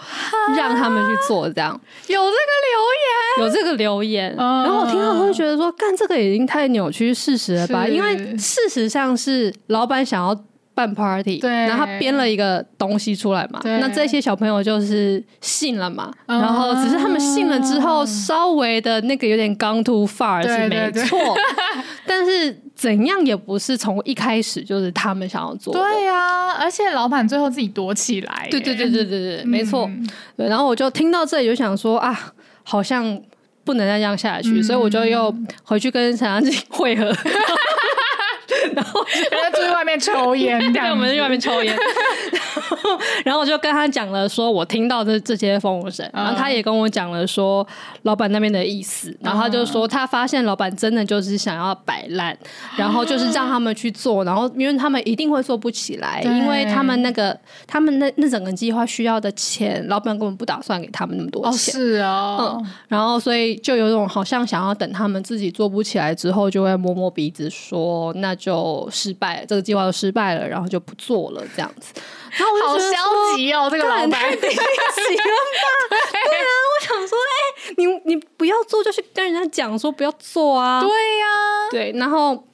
[0.56, 1.48] 让他们去做。
[1.50, 1.78] 这样。
[2.06, 7.86] 有这个留言，有这个留言，嗯、然后我听到会觉得说，干这个已经太扭曲事实了吧？
[7.86, 10.34] 因为事实上是老板想要
[10.72, 21.18] 办 party，对，然后他编了一个东西出来嘛，那这些小朋友就是信了嘛，然后只是他们信了之后，稍微的那个有点 gone too far 是没错，
[22.06, 29.90] 但是怎样也不是从一开始就是他们想要做的，对呀，而且老板最后自己躲起来，对对对对对对，没错，
[30.34, 33.04] 对，然后我就听到这里就想说啊，好像
[33.64, 37.14] 不能再这样下去，所以我就又回去跟陈阳静会合。
[38.80, 41.76] 然后他就去外面抽烟， 对，我们去外面抽烟。
[43.24, 47.66] 然后我就跟他讲了，说我听到这这些风声，然后他也跟我讲了说
[48.02, 49.16] 老板那边的意思。
[49.20, 52.36] 然后他就说他发现老板真的就是想要摆烂，
[52.76, 61.74] 然后就是让他们去做，然后因为他们一定会做不起来，因为他们那个他们那那整个计划需要的钱，老板根本不打算给他们那么多钱。
[61.74, 62.56] 是啊，
[62.88, 68.69] 然后所以就有种好像想要等他们自己做不起来之后，就会摸摸鼻子说那就。
[68.84, 71.92] 就失败了，这个计划就失败了，然后就不做了，这样子。
[72.32, 74.62] 然后我就好消极哦，这个老板太消极了
[75.90, 75.96] 吧？
[76.24, 80.80] 对啊，我想说，哎、欸，你你不要做，就去跟人家讲说不要做啊。
[80.80, 81.92] 对呀、啊，对。
[81.96, 82.44] 然后，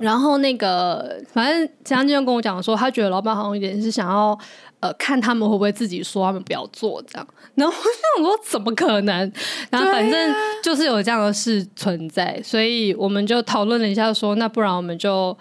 [0.00, 4.38] 然后那个，反正江建跟我讲说，他觉得老板好像有点是想要。
[4.80, 9.32] 呃，看他们会不会自己说他们不要做这样，然后我想说怎么可能？
[9.70, 15.36] 然后反正就是有这样的事存在，啊、所以我们就讨论了一下说，说那不然我们就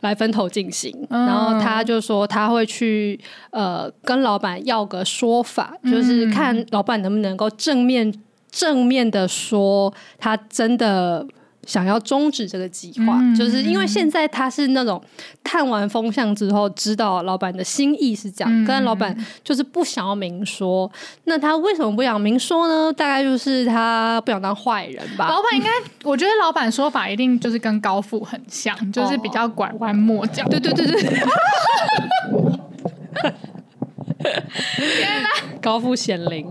[0.00, 0.92] 来分头进行。
[1.10, 3.18] 嗯、然后他就说他会去
[3.50, 8.12] 呃跟老板要个说法，就是看老板能不能够正面
[8.50, 11.26] 正面的说他真的。
[11.68, 14.98] 想要终止这个计划，嗯、就是因为现在他是那种
[15.44, 20.90] 探完风向之后，知道老板的心意是这样，嗯、跟老板就是不想要明说。
[21.24, 22.90] 那他为什么不想明说呢？
[22.90, 25.28] 大概就是他不想当坏人吧。
[25.28, 25.68] 老板应该，
[26.04, 30.42] 我觉得老板说法一定就是跟高富很像，就是比较拐弯抹角。
[30.48, 31.02] 对对对对。
[34.18, 35.28] 天哪，
[35.60, 36.46] 高富显灵。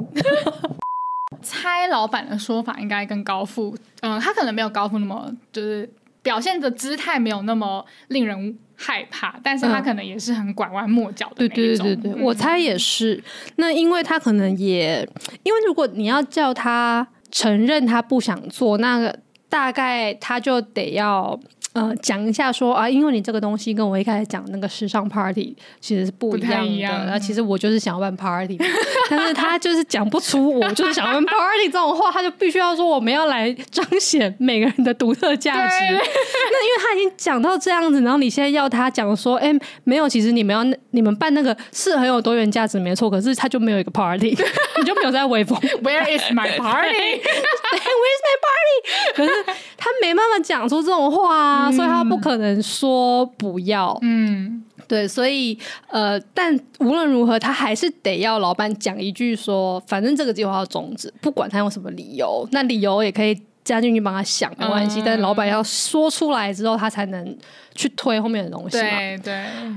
[1.48, 5.90] 猜老板的说法应该跟高富，嗯，他可能没有高富那么，就是
[6.22, 11.56] 表现的姿态没有那么令人害怕，但是他可能也是很拐弯抹角的那种。
[11.56, 13.24] 对对对对，嗯、我猜也是。
[13.56, 15.08] 那因为他可能也，
[15.44, 21.40] 因为如果你要叫他承认他不想做，那个大概他就得要。
[21.78, 27.06] 呃，讲一下说啊，因为你这个东西跟我一开始讲那个时尚 party 其实是不一样的。
[27.06, 28.58] 那其实我就是想要办 party，
[29.12, 35.76] 但是他就是讲不出我就是想要办 party 这种话，他就必须要说我们要来彰显每个人的独特价值。
[35.86, 44.36] 那因为他已经讲到这样子，然后你现在要他讲说，哎、欸，没有，其实你们要你们办那个是很有多元价值，没错，可是他就没有一个 party，
[44.80, 45.56] 你就没有在威风。
[45.84, 49.14] Where is my party？Where is my party？
[49.16, 49.32] 可是
[49.78, 51.67] 他没办法讲出这种话啊。
[51.72, 55.58] 所以他不可能说不要，嗯，对，所以
[55.90, 65.02] 呃，但无论如何，他还是得要老板讲一句说，反正这个计划要终止，不管他用什么理由，那理由也可以加进去帮他想，没关系。
[65.02, 67.38] 嗯、但是老板要说出来之后，他才能
[67.76, 68.84] 去推后面的东西嘛。
[68.98, 69.34] 对对。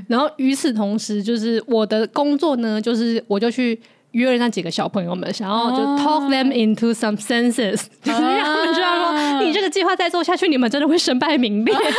[0.08, 3.80] 然后与此同时，就是我的工作呢，就是我就去。
[4.12, 8.04] 约了那几个小朋友们，想要就 talk them into some senses， oh.
[8.04, 11.74] 就是让他们知道说，你这个计划再做下去，你们真的会身败名裂。
[11.74, 11.94] 真的，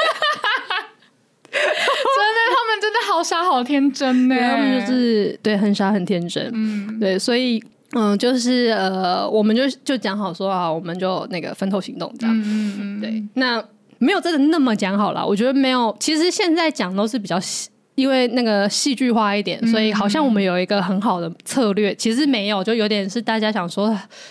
[1.54, 4.36] 他们真的好傻好天真呢。
[4.40, 7.62] 他们就是对很傻很天真，嗯，对，所以
[7.94, 12.38] 嗯，就是呃，我们就就讲好说啊，我们就那个分头行动这样。
[12.38, 13.64] 嗯嗯对，那
[14.00, 15.96] 没有真的那么讲好了，我觉得没有。
[16.00, 17.70] 其实现在讲都是比较细。
[17.96, 21.92] 因为那个戏剧化一点，所以好像我们有一个很好的策略。
[21.92, 23.88] 嗯、其实没有，就有点是大家想说，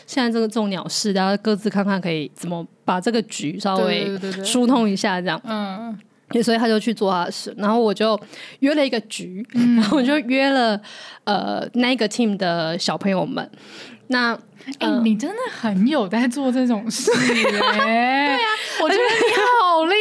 [0.07, 5.40] 现在这个这种鸟事，大家各自看看可以怎么把这个局稍微疏通一下，这样。
[5.44, 5.96] 嗯，
[6.42, 8.18] 所以他就去做他的事，然后我就
[8.61, 10.81] 约了一个局，嗯、然后我就约了
[11.25, 13.49] 呃那个 team 的小朋友们。
[14.09, 14.33] 那
[14.81, 17.42] 哎，呃、你真的很有在做这种事耶！
[17.49, 18.38] 对啊，
[18.83, 19.94] 我觉得你好厉！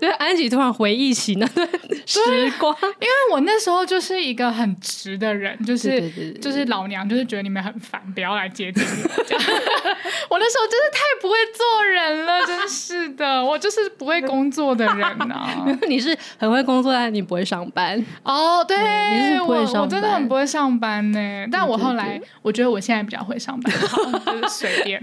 [0.00, 1.68] 对，安吉突然回忆起那段
[2.06, 2.18] 时
[2.58, 9.22] 光，因为我那时候就是一个很直的人，就是就是老娘就是觉得你们很烦，不要来接近我。
[9.24, 9.44] 这样
[10.30, 15.66] 我那时候真是太不会做人了，真是的，我就是不会工作的人啊！
[15.86, 18.64] 你是很会工作，但你不会上班哦？
[18.64, 21.46] 对，你是不会上班，我真的很不会上班呢。
[21.52, 22.70] 但我后来我觉得。
[22.70, 23.98] 我现在比较会上班，好，
[24.30, 25.02] 就是随便。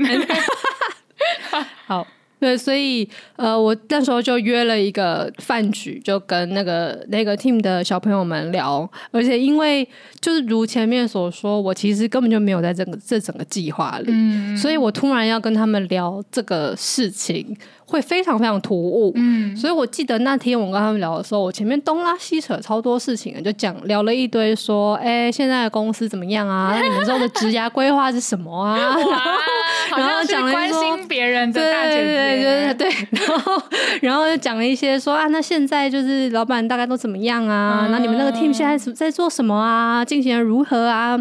[1.86, 2.08] 好，
[2.40, 9.88] 对，所以呃，我那时候就约了一个饭局，就跟那个那个 team 的小朋友们聊，而且因为
[10.22, 17.58] 就是如前面所说，我其实根本就没有在这个这整个计划里，嗯，所以我突然要跟他们聊这个事情。
[17.90, 26.78] 会非常非常突兀，嗯，所以我记得那天我跟他们聊的时候，我前面东拉西扯超多事情，就讲聊了一堆，说，哎，现在的公司怎么样啊？
[26.84, 28.98] 你们之后的职涯规划是什么啊？
[29.96, 33.64] 然后讲了关心别人的大姐姐，对对对，然后
[34.02, 37.88] 然后就讲了一些说啊，那现在就是老板大概都怎么样啊？
[37.90, 40.04] 那你们那个 team 现在在做什么啊？
[40.04, 41.18] 进行的如何啊？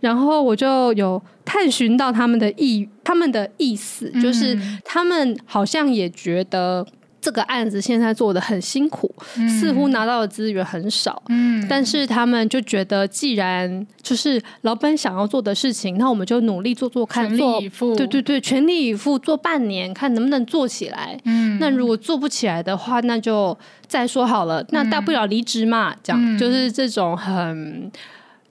[0.00, 1.22] 然后我就有。
[1.50, 6.86] 探寻到他们的意，他们的意思就是，他们好像也觉得
[7.20, 11.20] 这个案子现在做的很辛苦，嗯、似乎拿到的资源很少。
[11.28, 17.96] 嗯，但是他们就觉得，既然就是老板想要做的事情，那我们就努力做做看，做，全力以赴。
[17.96, 21.18] 对对对，全力以赴做半年，看能不能做起来。
[21.24, 24.64] 嗯，那如果做不起来的话，那就再说好了。
[24.70, 27.90] 那大不了离职嘛，这样、嗯、就是这种很。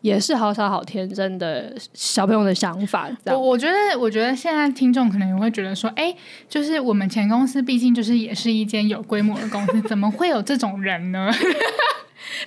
[0.02, 3.10] 也是好傻好天真的小朋友的想法。
[3.26, 6.16] 我我觉得，我觉得现在听众可能也会觉得说，哎，
[6.48, 11.30] 就是我们前公司毕竟就是也是一间有规模的公司，怎么会有这种人呢？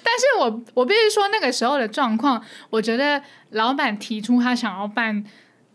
[0.05, 5.24] 但是我我必须说，那个时候的状况，我觉得老板提出他想要办。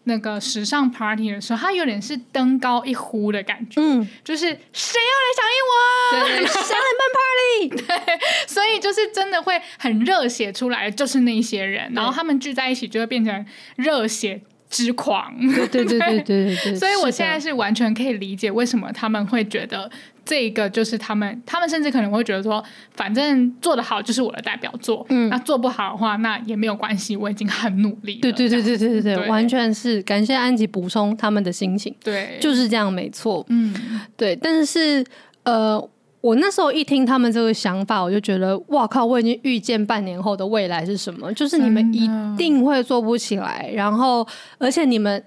[0.07, 6.25] 那个时尚 party 的时候，他有点是登高一呼的感觉，嗯，就是谁要来响应我？
[6.25, 7.85] 对，谁来办 party？
[7.85, 13.45] 对，所以就是真的会很热血出来，就是那些人，然后他们聚在一起就会变成
[13.75, 15.35] 热血之狂。
[15.53, 16.75] 对对对对对对，对。
[16.79, 19.91] 所以我现在是完全可以理解为什么他们会觉得。
[20.27, 22.61] 这个就是他们，他们甚至可能会觉得说，
[22.93, 28.19] 反正做得好就是我的代表作，嗯，那做不好的话，那也没有关系，我已经很努力了。
[28.21, 33.73] 对对对对对对对，完全是感谢安吉补充他们的心情，对，就是这样，没错，嗯，
[34.17, 34.35] 对。
[34.35, 35.03] 但是
[35.43, 35.81] 呃，
[36.19, 45.23] 我那时候一听他们这个想法，我就觉得，哇靠，我已经预见半年后的未来是什么，就是你们一定会做不起来，然后而且你们。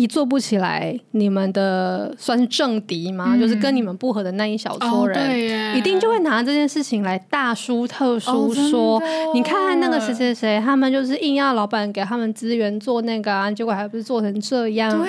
[0.00, 3.34] 一做不起来，你们的算是政敌吗？
[3.34, 9.02] 嗯、就是跟你们不合的那一小撮人，哦、一定就会拿这件事情来大书特书说，哦、
[9.34, 15.06] 你看那个谁谁谁，他们就是硬要老板给他们资源做那个啊，结果还不是做成这样。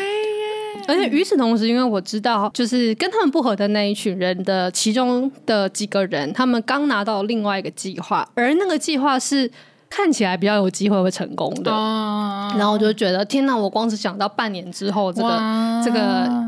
[0.88, 9.50] 而且与此同时，因为我知道，就是跟他们不合的那一群人的其中的几个人，他们刚拿到另外一个计划，而那个计划是。
[9.92, 13.56] 看起来比较有机会会成功的，哦、然后我就觉得天哪！
[13.56, 16.00] 我光是想到半年之后这个哇这个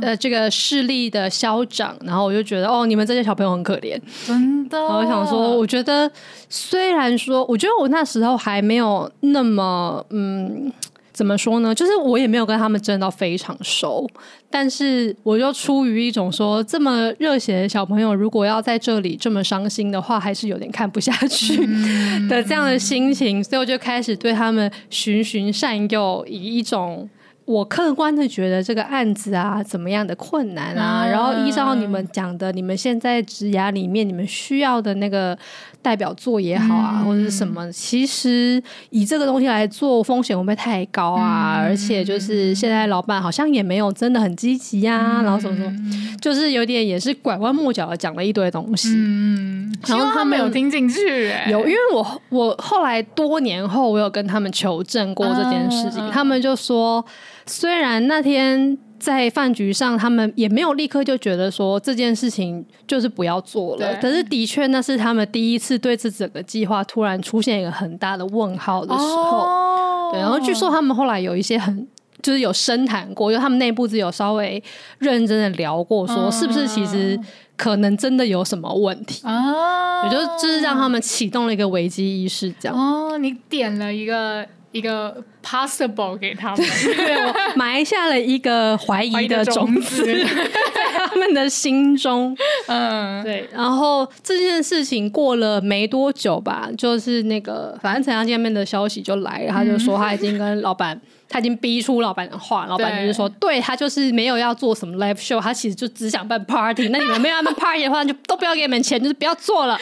[0.01, 4.79] 呃这个势力的消长，然后我就觉得哦，你们这些小朋友很可怜，真的。
[4.79, 6.09] 然后我想说，我觉得
[6.47, 10.71] 虽然说，我觉得我那时候还没有那么嗯。
[11.13, 11.73] 怎么说呢？
[11.73, 14.09] 就是我也没有跟他们真的到非常熟，
[14.49, 21.55] 但是我就出于一种说这么热血的小朋友，如果要在这里这么伤心的话，还是有点看不下去
[22.27, 27.09] 的这样的心情，所以我就开始对他们循循善诱，以一种。
[27.45, 35.37] 我客观的觉得这个案子啊，怎么样的困难啊，然后依照你们讲的，你们现在职涯里面你们需要的那个
[35.83, 41.57] 代表作也好啊，嗯、或者是什么，其实以这个东西来做，风险会不会太高啊？
[41.59, 48.89] 嗯、而且就是现在老板好像也没有真的很积极啊，嗯、然后什么什么，就是有点也是拐弯抹角的讲了一堆东西。
[48.95, 57.05] 嗯，然后他没有听进去，有，因为我我后来多年后我有跟他们求证过这件事情，嗯、他们就说。
[57.45, 70.11] 虽然那天在饭局上，他们也没有立刻就觉得说这件事情就是不要做了，可是的确那是他们第一次对这整个计划突然出现一个很大的问号的时候。
[70.11, 71.87] 对，然后据说他们后来有一些很
[72.21, 74.63] 就是有深谈过，因为他们内部只有稍微
[74.99, 77.19] 认真的聊过，说是不是其实
[77.57, 80.05] 可能真的有什么问题啊？
[80.05, 82.77] 也就就是让他们启动了一个危机意识，这样。
[82.77, 84.45] 哦，你点了一个。
[84.73, 90.03] 一个 possible 给他们，对，我埋下了一个怀疑的种子
[90.73, 92.35] 在他们的心中。
[92.65, 93.47] 嗯，对。
[93.53, 100.99] 然后这件事情过了没多久吧，就是那个反正陈阳见面的消息就来了，他就说他已经跟老板。
[101.33, 106.89] 他已经逼出老板的话，老板就是说，对，对他就是没有要做什么 live show，他其实就只想办 party。
[106.89, 109.75] 那你们没有要办 party 的话，就都不要给你们钱，就是不要做了。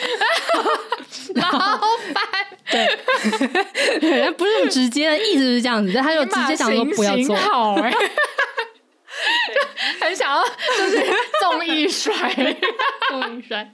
[1.36, 1.50] 老
[2.14, 2.24] 板，
[2.70, 7.36] 对， 不是很直接的，意思是这样子，但他就直接想说不要做。
[7.36, 7.92] 好哎，
[9.54, 11.04] 就很想要，就是
[11.40, 12.12] 总风一甩，
[13.10, 13.70] 风一摔。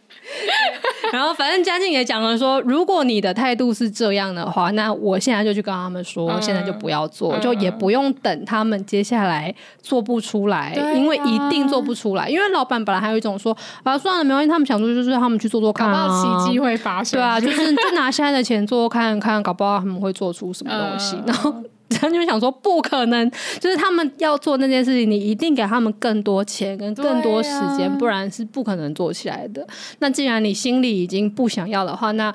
[1.13, 12.29] 然后反正嘉靖也讲了说，如果你的态度是这样的话，那我现在就去跟他们说，嗯、现在就不要做，嗯、就也不用等他们接下来做不出来，啊、因为一定做不出来。
[12.29, 17.19] 因为老板本来还有一种说，啊算了，没关系，他们想做就是他们去做做看、啊，搞不好奇迹会发生。
[17.19, 21.17] 对啊， 就是就拿现在的钱做看看，搞不好他们会做出什么东西。
[21.17, 21.55] 嗯、然后。
[21.91, 29.67] 他就想说，不可能，就是他们要做那件事情，你一定给他们更多钱跟更多时间，啊、不然是不可能做起来的。
[30.01, 32.33] 那既然你心里已经不想要的话，那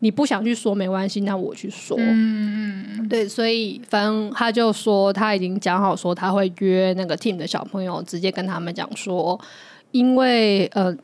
[0.00, 1.96] 你不想去说没关系，那我去说。
[1.98, 9.38] 嗯嗯，对，所以反正他就说他已经讲好，说他会约那个 team 的小朋友，直接跟他们讲说，
[9.92, 10.96] 因为呃。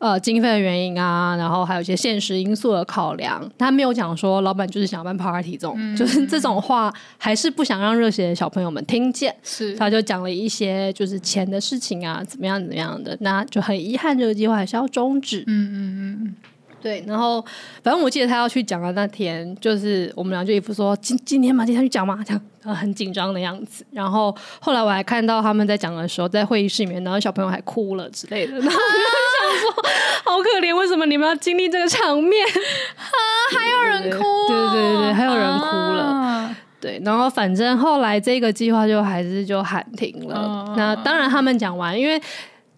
[0.00, 9.34] 呃，经费的原因啊，然后还有一些现实因素的考量，他没有讲说老板就是想要办 party 这种，嗯、就是这种话，还是不想让热血的小朋友们听见。
[9.42, 15.44] 是，他就讲了一些就是钱的事情啊，怎么样怎么样的，那就很遗憾，这个计划还是要终止。
[15.46, 16.34] 嗯嗯嗯嗯。
[16.80, 17.44] 对，然后
[17.82, 23.84] 反正我记得他要去讲的那天，就是我们俩就一副说今今天嘛，今天去讲嘛，这样很紧张的样子。
[23.90, 28.52] 然后后来我还看到他们在讲的时候，在会议室里面，然后小朋友还哭了之类的。
[28.58, 29.70] 然后我就想说，
[30.24, 32.46] 好可怜，为什么你们要经历这个场面
[32.96, 33.04] 啊？
[33.58, 36.02] 还有人哭，对对对对，还有人哭了。
[36.02, 40.34] 啊、对，然后反正后来这个计划就还是就喊停了。
[40.34, 42.18] 啊、那当然他们讲完，因为。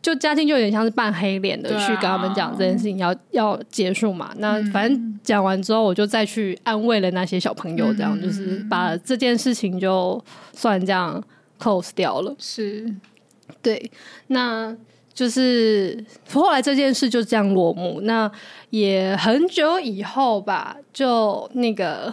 [0.03, 10.23] 就嘉靖就有点像是扮黑脸的去跟他们讲这件事情要、啊、要结束嘛，那反正讲完之后，我就再去安慰了那些小朋友，这样、嗯、就是把这件事情就
[10.53, 11.23] 算这样
[11.59, 12.35] close 掉了。
[12.39, 12.93] 是，
[13.63, 13.91] 对，
[14.27, 14.77] 那
[15.15, 18.01] 就是后来这件事就这样落幕。
[18.03, 18.29] 那
[18.71, 22.13] 也很久以后吧，就那个。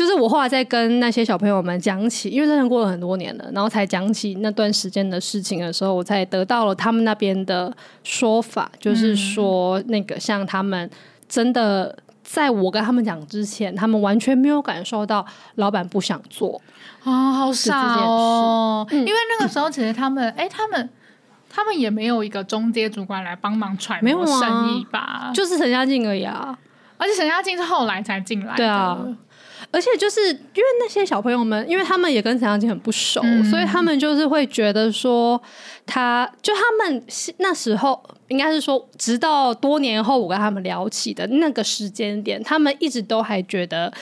[0.00, 7.70] 就是我后来在跟那些小朋友们讲起，因为真的过了很多年了，然后才讲起那段时间的事情的时候，我才得到了他们那边的
[8.02, 10.88] 说法，就是说那个像他们
[11.28, 15.22] 真的在我跟他们讲之前，他们完全没有感受到
[15.56, 16.58] 老板不想做
[17.04, 18.86] 啊，好傻哦！
[18.90, 20.88] 因为那个时候其实他们，哎，他们
[21.50, 25.30] 他们也没有一个中阶主管来帮忙揣摩生意吧？
[25.34, 26.58] 就是陈嘉静而已啊，
[26.96, 28.56] 而且陈嘉静是后来才进来的。
[28.56, 28.98] 对啊。
[29.70, 35.40] 而且就是因为那些小朋友们，因为他们也跟陈嘉靖很不熟，嗯、所以他们就是会觉得说
[35.86, 37.02] 他，他就他们
[37.38, 43.92] 那时候应该是说，直到多年后我跟他们聊起的那个时间点，他们一直都还觉得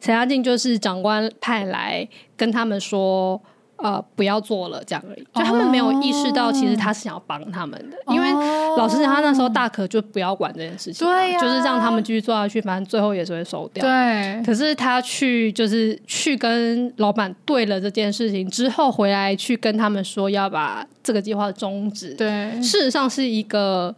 [0.00, 3.40] 陈嘉靖就是长官派来跟他们说。
[3.78, 5.20] 呃，不要做了，这样而已。
[5.34, 7.96] 就他们没有意识到，其实他是想要帮他们的。
[8.06, 8.16] Oh.
[8.16, 8.28] 因为
[8.76, 13.84] 老实讲，他那时候大可就不要管这件事情，对呀，就是让他们继续做下去，反正最后也是会收掉。
[13.84, 14.42] 对。
[14.44, 22.14] 可是他去，就是去跟老板对了这件事情之后，回来去跟他们说要把这个计划终止。
[22.14, 22.60] 对。
[22.60, 23.94] 事实上是一个，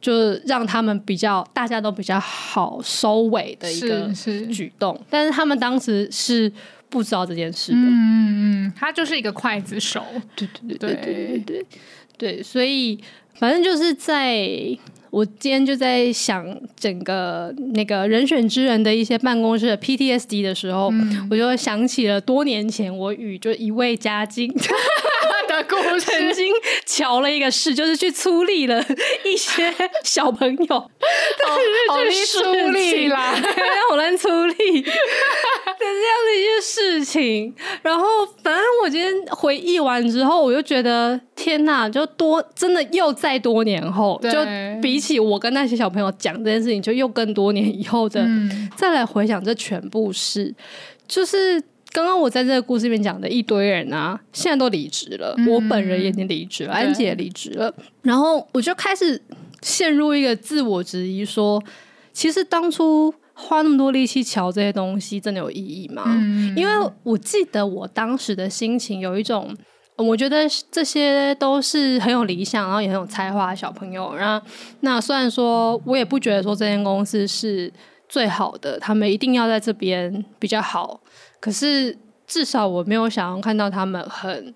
[0.00, 4.08] 就是让他们比较大家都比较好收尾的一个
[4.52, 4.92] 举动。
[4.96, 5.06] 是是。
[5.08, 6.52] 但是他们当时是。
[6.90, 11.06] 不知道这件事的，嗯嗯，他就是一个刽子手，对对对对对。
[11.14, 11.66] 对对，
[12.18, 12.98] 对，所以
[13.38, 14.46] 反正就是在
[15.10, 16.44] 我今天就在想
[16.76, 24.52] 整个那个人选之人的一些办公室的 PTSD 的时候，嗯、我就想起了多年前我与就一位嘉靖。
[25.50, 26.00] 的故事。
[26.02, 26.52] 曾经
[26.86, 28.80] 瞧了一个事，就是去粗力了
[29.24, 29.74] 一些
[30.04, 30.56] 小朋友，
[31.88, 33.34] 但是去粗力啦，
[33.90, 34.92] 好难出力的
[35.80, 37.54] 这样的一些事情。
[37.82, 38.04] 然后，
[38.42, 44.38] 反正我今天回忆完之后，我就觉得天哪，就多真的又再多年后，就
[44.82, 50.54] 比起我跟那些小朋友讲这件事情，就又更多年以后的、嗯、再来回想这全部事，
[51.08, 51.62] 就是。
[51.92, 55.34] 刚刚我在这个故事里面讲的一堆人啊，现在都离职了。
[55.38, 57.74] 嗯、我本人也已经离职了，安姐也离职了。
[58.02, 59.20] 然后我就开始
[59.60, 61.68] 陷入一个自我质疑说，说
[62.12, 66.04] 其实当初花那么多力气瞧这些东西，真的有意义吗？
[66.06, 69.56] 嗯、因为我记得我当时的心情有一种，
[69.96, 74.14] 我觉得这些都是很有理想，然后也很有才华的小朋友。
[74.14, 74.46] 然后
[74.80, 77.72] 那虽然说我也不觉得说这间公司是
[78.08, 81.00] 最好的，他们一定要在这边比较好。
[81.40, 84.54] 可是至少我没有想要看到他们很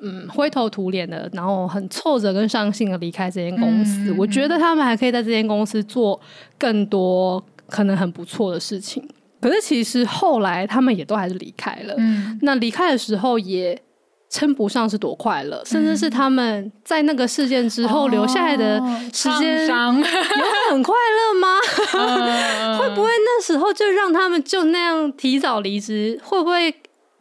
[0.00, 4.10] 嗯灰头土脸的，然后很挫折跟伤心的离开这间公司。
[4.10, 6.20] 嗯、我觉得他们还可以在这间公司做
[6.58, 9.08] 更多可能很不错的事情。
[9.40, 11.94] 可是其实后来他们也都还是离开了。
[11.98, 13.80] 嗯、那离开的时候也
[14.28, 18.80] 称不上是多快乐，嗯、甚至是他们在那个事件之后留下来的
[19.12, 21.58] 时间，有很快乐吗？
[22.80, 26.18] 会不会那时候就让他们就那样提早离职？
[26.24, 26.74] 会不会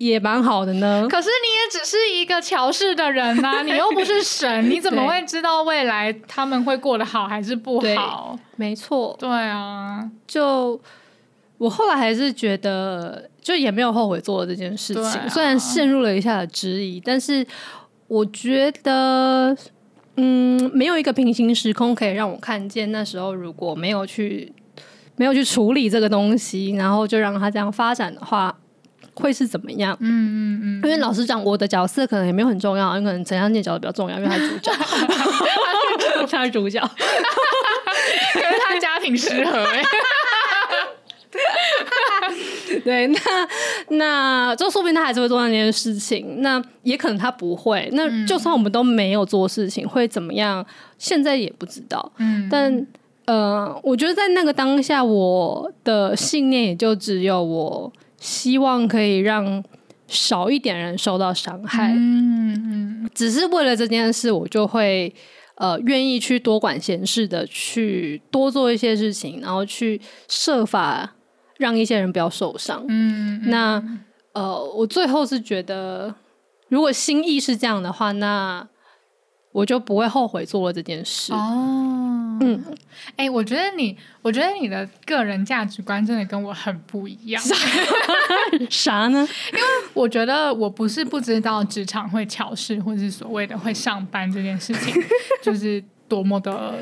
[0.05, 1.07] 也蛮好的呢。
[1.09, 8.37] 可是你也只是一个乔氏的人呐、啊， 你又不是神，你怎么会知道未来他们会过得好还是不好？
[8.55, 10.79] 没错，对啊，就
[11.57, 15.03] 我后来还是觉得，就也没有后悔做了这件事情。
[15.03, 17.45] 啊、虽然陷入了一下的质疑，但是
[18.07, 19.55] 我觉得，
[20.17, 24.53] 嗯，没有一个平行时空可以让我看见那时候如果没有去。
[25.17, 28.53] 没有去处理这个东西，然后就让他这样发展的话，
[29.15, 29.97] 会是怎么样？
[29.99, 30.81] 嗯嗯嗯。
[30.83, 34.71] 因为老实讲，我的角色可能也没有很重要，有可能陈香念角色比较重要，因为他是主角，
[36.29, 36.79] 他是主角，
[38.33, 39.81] 可是他家庭失和哎。
[42.83, 43.19] 对，那
[43.89, 47.89] 那就说不定他还是会做那件事情，那也可能他不会。
[47.93, 50.65] 那就算我们都没有做事情，会怎么样？
[50.97, 52.11] 现在也不知道。
[52.17, 52.85] 嗯，但。
[53.25, 57.91] 呃，我觉得在那个当下，我的信念也就只有我
[58.25, 59.63] 希望可以让
[60.07, 61.93] 少一点人受到伤害。
[61.93, 65.13] 嗯嗯，只是为了这件事，我就会
[65.57, 71.15] 呃愿意去多管闲事的去多做一些事情，然后去设法
[71.57, 72.83] 让一些人不要受伤。
[72.87, 73.81] 嗯，那
[74.33, 76.13] 呃，我最后是觉得，
[76.67, 78.67] 如果心意是这样的话，那
[79.55, 81.31] 我就不会后悔做了这件事。
[81.31, 82.37] 哦。
[82.41, 82.61] 嗯，
[83.11, 87.41] 哎、欸，我觉得你，我觉得你的个人价值观真的跟我很不一样。
[88.69, 89.25] 啥呢？
[89.53, 94.93] 因为我觉得我不是不知道职场会巧事，或是所谓的会上班这件事情，
[95.41, 96.73] 就是多么的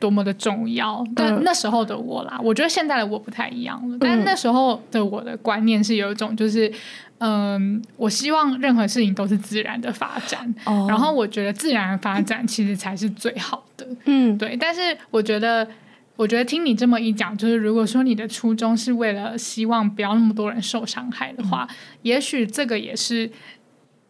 [0.00, 1.06] 多么的重要。
[1.14, 3.96] 但那时候的我啦，我觉得现在的我不太一样了。
[4.00, 6.72] 但那时候的我的观念是有一种，就是。
[7.20, 10.88] 嗯，我希望任何事情都是自然的发展，oh.
[10.88, 13.86] 然后我觉得自然的发展其实才是最好的。
[14.04, 14.56] 嗯，对。
[14.56, 15.66] 但是我觉得，
[16.14, 23.28] 我觉得听你这么一讲，就是如果说你的初衷是为了希望不要那么多人受伤害的话，嗯、也许这个也是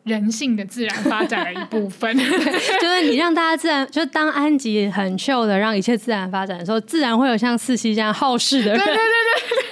[0.05, 2.15] 人性的自然发展的一部分。
[2.19, 8.79] 就是你让大家自然，就当安吉很 chill 的让一切自然发展的时候，自然会有像四希这样好事的人。
[8.79, 9.68] 对对对对。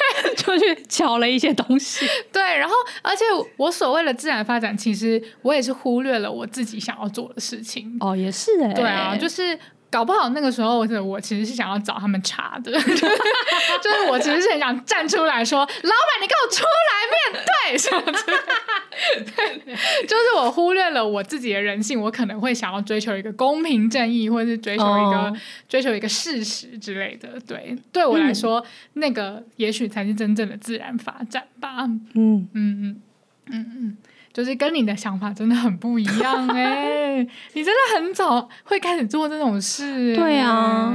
[0.58, 3.24] 就去瞧了一些东西， 对，然后而且
[3.56, 7.96] 我所谓的自然发展，其实我也是忽略了我自己想要做的事情。
[8.00, 9.58] 哦，也是哎、欸，对啊，就是。
[9.90, 19.76] 搞不好那个时候，我我其实是想要找他们查的， 就是我其实是很想站出来说：“老板，你给我出来面对。”什么之类的，
[20.06, 25.36] 就是我忽略了我自己的人性，我可能会想要追求一个公平正义，或者是追求一个、oh.
[25.68, 27.40] 追求一个事实之类的。
[27.46, 28.66] 对，对我来说，嗯、
[29.00, 31.78] 那个也许才是真正的自然发展吧。
[32.14, 33.02] 嗯嗯嗯
[33.50, 33.96] 嗯嗯。
[34.36, 40.14] 就是跟你的想法真的很不一样 哎、欸，你真的很早会开始做这种事、欸。
[40.14, 40.92] 对啊，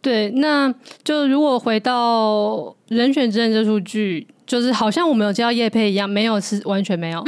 [0.00, 0.72] 对，那
[1.04, 2.54] 就如果回到
[2.88, 7.22] 《人选之人》这出剧，就是好像我们有接到叶佩一样，没有是完全没有。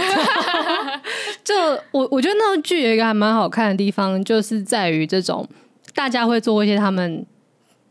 [1.45, 1.55] 就
[1.90, 5.47] 我我觉得那部剧有一个还蛮好看的地方，就是在于这种
[5.95, 7.26] 大家会做一些他们。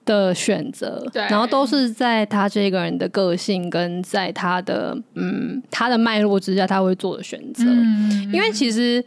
[0.06, 7.64] 的选择，对，然后都是在他这个人的个性跟在他的嗯他的脉络之下，他会做的选择。
[7.66, 9.04] 嗯，因为其实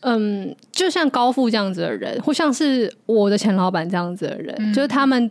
[0.00, 5.30] 嗯，就像高富这样子的人，或像是我的前老板这样子的人，嗯，就是他们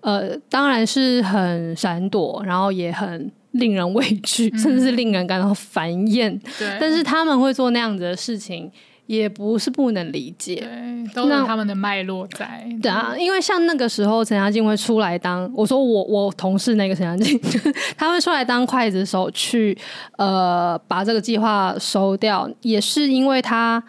[0.00, 6.38] 呃，当然是很闪躲，然后也很令人畏惧，嗯，甚至是令人感到烦厌。
[6.58, 8.70] 对，但是他们会做那样子的事情。
[9.10, 12.64] 也不是不能理解，对，都有他们的脉络在。
[12.80, 17.36] 对啊，因为像那个时候陈嘉静会出来当，我说我我同事那个陈嘉静，
[17.98, 19.76] 他会出来当刽子手去
[20.16, 23.82] 呃把这个计划收掉，也是因为他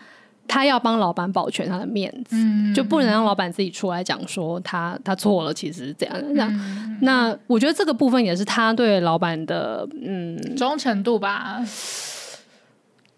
[0.48, 6.52] 他要帮老板保全他的面子，嗯、就不能让老板自己出来讲说他他错了，其实是这样这样。
[6.52, 11.64] 嗯、那我觉得这个部分也是他对老板的嗯忠诚度吧。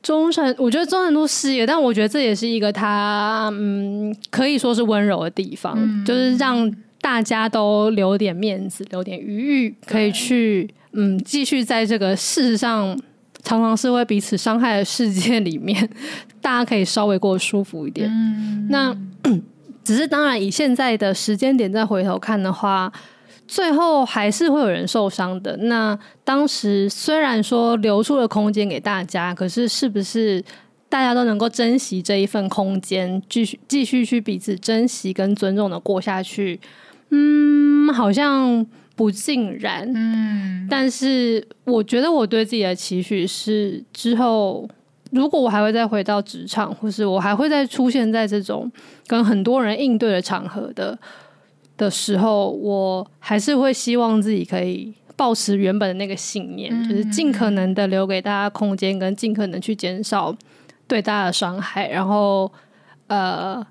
[0.04, 12.96] 忠诚，我觉得忠诚度是一个，但我觉得这也是一个他，嗯，可以说是温柔的地方，嗯、就是让大家都留点面子，留点余裕，可以去，嗯，继续在这个事实上
[13.44, 15.90] 常常是会彼此伤害的世界里面，
[16.42, 18.10] 大家可以稍微过得舒服一点。
[18.10, 18.96] 嗯、那
[19.86, 22.92] 只是当然，以现在的时间点再回头看的话。
[23.48, 25.56] 最后还是会有人受伤的。
[25.58, 30.44] 那当时虽然说留出了空间给大家，可是是不是
[30.90, 36.60] 大家都能够珍惜这一份空间，继续继续去彼此珍惜跟尊重的过下去？
[37.10, 38.66] 嗯，好像
[38.96, 39.92] 不尽然。
[39.94, 44.68] 嗯，但是我觉得我对自己的期许是，之后
[45.12, 48.72] 如果我还会再回到职场，或是我还会再出现在这种
[49.06, 50.98] 跟很多人应对的场合的。
[51.84, 60.36] 的时候，我还是会希望自己可以保持原本的那个信念，嗯、就是尽可能的留给大家空间，跟尽可能去减少
[60.88, 62.52] 对大家的伤害，然后
[63.08, 63.66] 呃。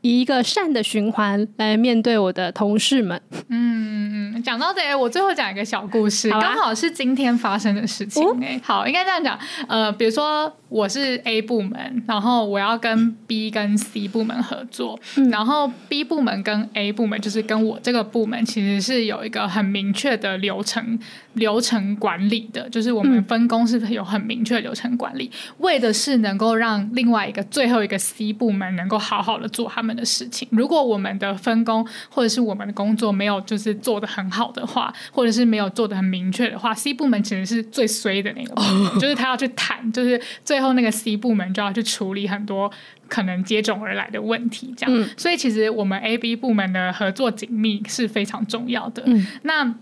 [0.00, 3.20] 以一个善的循环来面对我的同事们。
[3.48, 8.22] 嗯嗯，讲到这，我最后讲一个小故事，刚好，好是今天发生的事情。
[8.40, 9.36] 哎、哦，好，应该这样讲。
[9.66, 20.98] 呃，比如说我是 A 部门，然后我要跟 B 跟 C 部门合作，嗯、然后 B 部门跟 A 部门就是跟我这个部门其实是有一个很明确的流程
[21.34, 29.98] 流程管理的，就是我们分工是有很明确的流程管理，嗯、为的是能够让另外一个最后一个 C 部门能够好好的做他们。
[29.98, 39.00] 的事情，如果我们的分工或者是我们的工作没有就是做的很好的话，或者是没有做的很明确的话，C 部门其实是最衰的那个部门，oh.
[39.00, 42.70] 就是他要去谈，就是最后那个 C 部门就要去处理很多
[43.08, 44.94] 可能接踵而来的问题，这样。
[44.94, 49.02] 嗯、所以其实我们 A、B 部门的合作紧密是非常重要的。
[49.06, 49.74] 嗯、那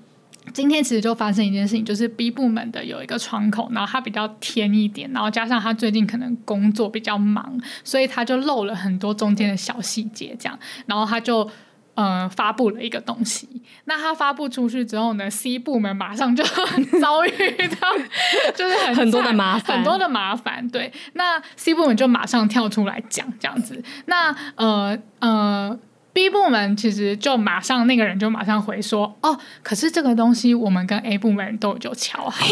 [0.53, 10.57] 今天其实就发生一件事情，就是 B 部门的有一个窗口，然后他比较天一点，然后加上他最近可能工作比较忙，所以他就漏了很多中间的小细节，这样，
[10.87, 11.51] 然后他就
[11.97, 13.49] 呃发布了一个东西。
[13.87, 16.45] 那他发布出去之后呢，C 部门马上就
[17.03, 17.31] 遭遇
[17.81, 17.93] 到
[18.55, 20.67] 就是很很多的麻烦，很多的麻烦。
[20.69, 23.83] 对，那 C 部门就马上跳出来讲这样子。
[24.07, 25.79] 那呃呃。
[26.17, 32.47] B 部门其实就马上那个人就马上回说哦，可是这个东西我们跟 A 部门都有瞧好，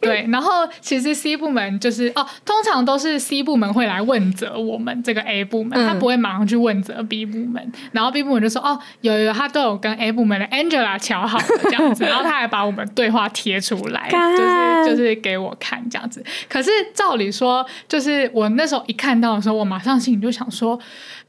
[0.00, 0.24] 对。
[0.30, 7.60] 然后其实 C 部门就是哦，通常都是 C 部门会来问责我们这个 A 部门，他不会马上去问责 B 部门。
[7.64, 16.24] 嗯、然后 B 部门就说哦，有有，他都有跟 A 部门的 Angela 瞧好的这样子， 然后他还把我们对话贴出来，就是就是给我看这样子。
[16.48, 20.78] 可是照理说，就是我那时候一看到的时候，我马上心里就想说。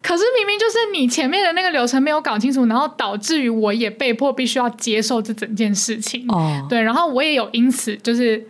[0.01, 6.25] 可是明明就是你前面的那个流程没有搞清楚，然后导致于我也被迫必须要接受这整件事情。
[6.29, 8.41] 哦，对，然后我也有因此就是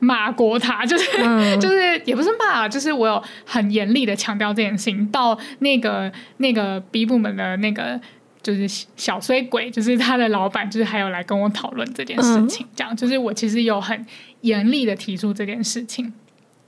[0.00, 5.06] 骂过他，就是、嗯、 就是也不是骂，就是我有很严厉的强调这件事情。
[5.12, 8.00] 到那个那个 B 部门的那个
[8.42, 8.66] 就是
[8.96, 14.04] 小衰鬼，就是他的老板，就是还有来跟我讨论这件事情，这样、嗯、就是我其实有很
[14.40, 16.12] 严厉的提出这件事情。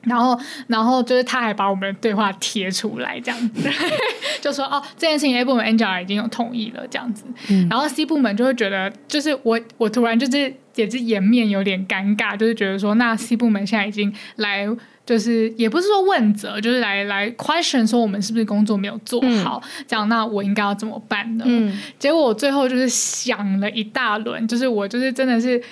[0.04, 3.70] 然后，然后就是他还把我们的对话贴出来，这样子，
[4.42, 7.24] 就说哦，这件事情 A 部门 Angela 已经有同意了，这样子。
[7.48, 14.66] 嗯、然后 C 部门就会觉得，就是我，我突然就是也是颜面有点尴尬，就是觉得说，那 C 部门现在已经来，
[15.06, 21.44] 就是也不是说问责，就是来来 question 说我们是不是工作没有做好，嗯、这样，那我应该要怎么办呢？
[21.46, 25.62] 嗯、结果我最后就是想了一大轮，就是我就是真的是。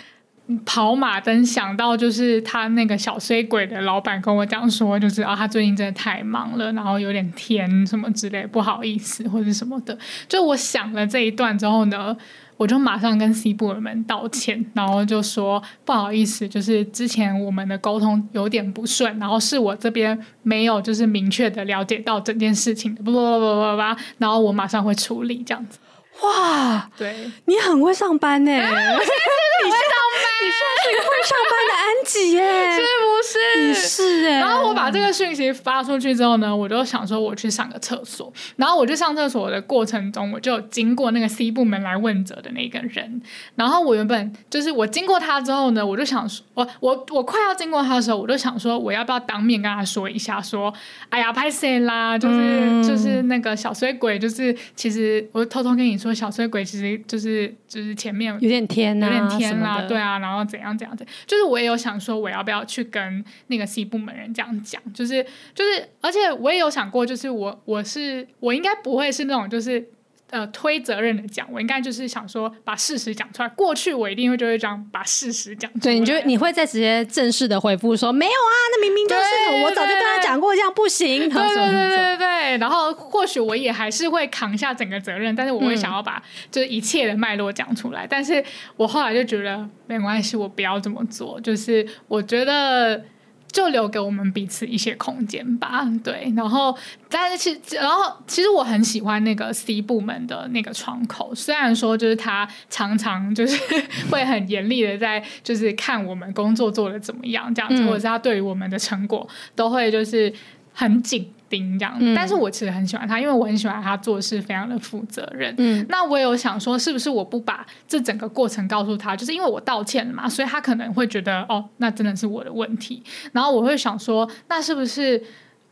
[0.65, 9.97] 跑马灯想到就是他那个小衰鬼的老板跟我讲说，就是啊，他最近真的太忙了，然后有点天什么之类，不好意思或者什么的。
[10.29, 12.17] 就我想了这一段之后呢，
[12.57, 25.79] 我就马上跟西部人们道歉，然后就说不好意思，就是之前我们的沟通有点不顺，然后是我这边没有就是明确的了解到整件事情的，不不不不不，然后我马上会处理这样子。
[26.23, 28.53] 哇，对，你很会上班呢。
[28.53, 30.00] 你会上
[30.41, 32.41] 班，你算是一个会上班的安吉耶，
[32.73, 33.39] 是不是？
[33.61, 34.41] 你是哎。
[34.41, 38.33] 然后我把这个讯息发出去之后呢，我就想说我去上个厕所。
[38.57, 43.21] 然后我去上厕所的过程中，我就经过那个 C 部门来问责的那个人。
[43.55, 50.73] 然后我原本就是我经过他之后呢，我就想说，我我我快要经过他的时候，我就想说，我要不要当面跟他说一下，说，
[51.09, 59.51] 哎呀，拍谢啦，就是、嗯、就是那个小衰鬼，就是其实我偷偷跟你说，小衰鬼其实就是就是前面有点天呐、啊，有点天。
[59.89, 65.25] 对啊，然后怎样怎样怎样，就是我也有想说，我要不要去跟那个 C 部门人这样讲，就是
[65.55, 69.91] 就是，而且我也有想过，就是我我是我应该不会是那种就是。
[70.31, 73.49] 呃，推责任的讲，我应该就是想说，把事实讲出来。
[73.51, 75.83] 过去我一定会就会这样把事实讲出来。
[75.83, 81.29] 对，你就你会再直接正式的回复说，没有啊，那明明就是我，早就跟他讲过，这样不行。
[81.29, 82.59] 对对对对对对。
[82.59, 88.05] 然后或许我也还是会扛下整个责任，但是我会想要把就是一切的脉络讲出来。
[88.05, 88.43] 嗯、但是
[88.77, 91.41] 我后来就觉得没关系，我不要这么做。
[91.41, 93.05] 就是我觉得。
[93.53, 96.33] 就留给我们彼此一些空间吧，对。
[96.37, 96.77] 然后，
[97.09, 103.59] 但是其实，然后其实我很喜欢那个 C 部门的那个窗口，虽然说就是他常常就是
[104.11, 110.33] 会很严厉的在就是看我们工作做的怎么样这样子，嗯、或者是他对于我们的成果都会就是
[110.73, 111.31] 很紧。
[111.51, 115.55] 丁这样，嗯、但是我其实很喜欢他，因为我很喜欢他做事非常的负责任。
[115.59, 123.03] 嗯，那我有想说，是不是我不把这整个过程告诉他，就是因为我道歉了嘛，所以他可能会觉得哦，那真的是我的问题。
[123.33, 125.23] 然后我会想说，那是不是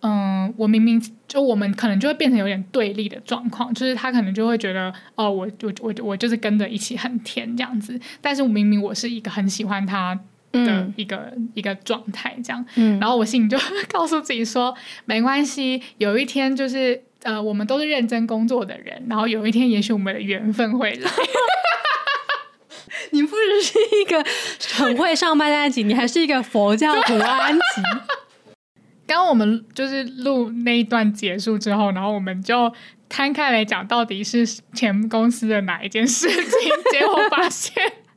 [0.03, 10.19] 嗯，我明明就我们可能就会变成有点对立的状况，就是他可能就会觉得哦，我我我我就是跟着一起很甜这样子，但是我明明我是一个很喜欢他
[10.53, 13.59] 的一个、嗯、一个状态这样，嗯，然后我心里就
[13.93, 14.75] 告诉自己说，
[15.05, 21.11] 没关系，有一天就是呃，我们都是认真工作的人，然后有一天也许我们的缘分会来。
[23.11, 24.25] 你不只是一个
[24.75, 27.83] 很会上班的安吉，你还是一个佛教徒安吉。
[29.07, 32.71] 刚刚我们就是录那一段结束之后，然后我们就
[33.09, 36.45] 摊开来讲，到底是前公司的哪一件事情？
[36.93, 37.73] 结果发现，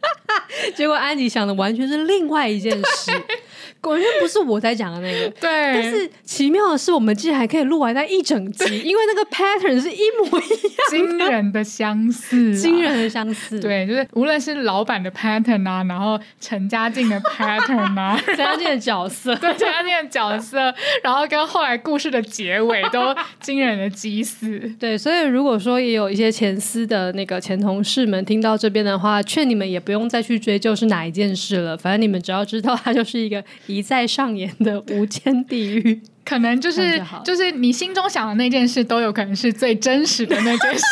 [0.76, 3.12] 结果安吉想的完全是另外一件事。
[3.82, 5.50] 果然不是我在讲的那个，对。
[5.74, 13.60] 但是奇妙的是，我们竟然还可以录完那一整集， 因为那个 pattern 是一模一样，惊人的相似，惊人的相似。
[13.60, 20.74] 对，就是无论是老板的 pattern 啊，然后陈嘉静的 pattern 啊， 陈嘉靖的角色， 对，陈嘉靖的角色，
[21.04, 24.60] 然后跟后来故事的结尾都惊人的极似。
[24.80, 33.44] 对，所以如果说也有一些前司的那个前同事们听到这边的话，劝你们也不用再去追究是哪一件事了，反正你们只要知道它就是一个。
[33.76, 40.84] 一再上演的无间地狱， 可能就是就，就是你心中想的那件事，都有可能是最真实的那件事。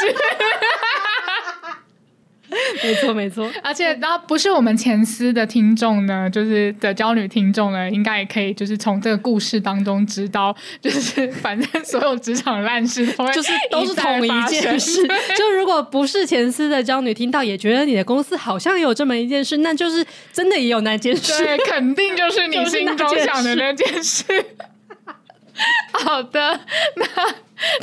[2.83, 3.49] 没错，没错。
[3.63, 15.05] 而且，然后不是我们前司的听众呢，就是的娇女听众呢，应该也可以，就是从这个故事当中知道，就是反正所有职场烂事都就是都是同一件事。
[15.37, 21.43] 就如果不是前司的娇女听到，也觉得你的公司好像有这么一件事，那就是真的也有那件事。
[21.43, 24.23] 对，肯定就是你心中想的那件事。
[25.91, 26.59] 好的，
[26.95, 27.05] 那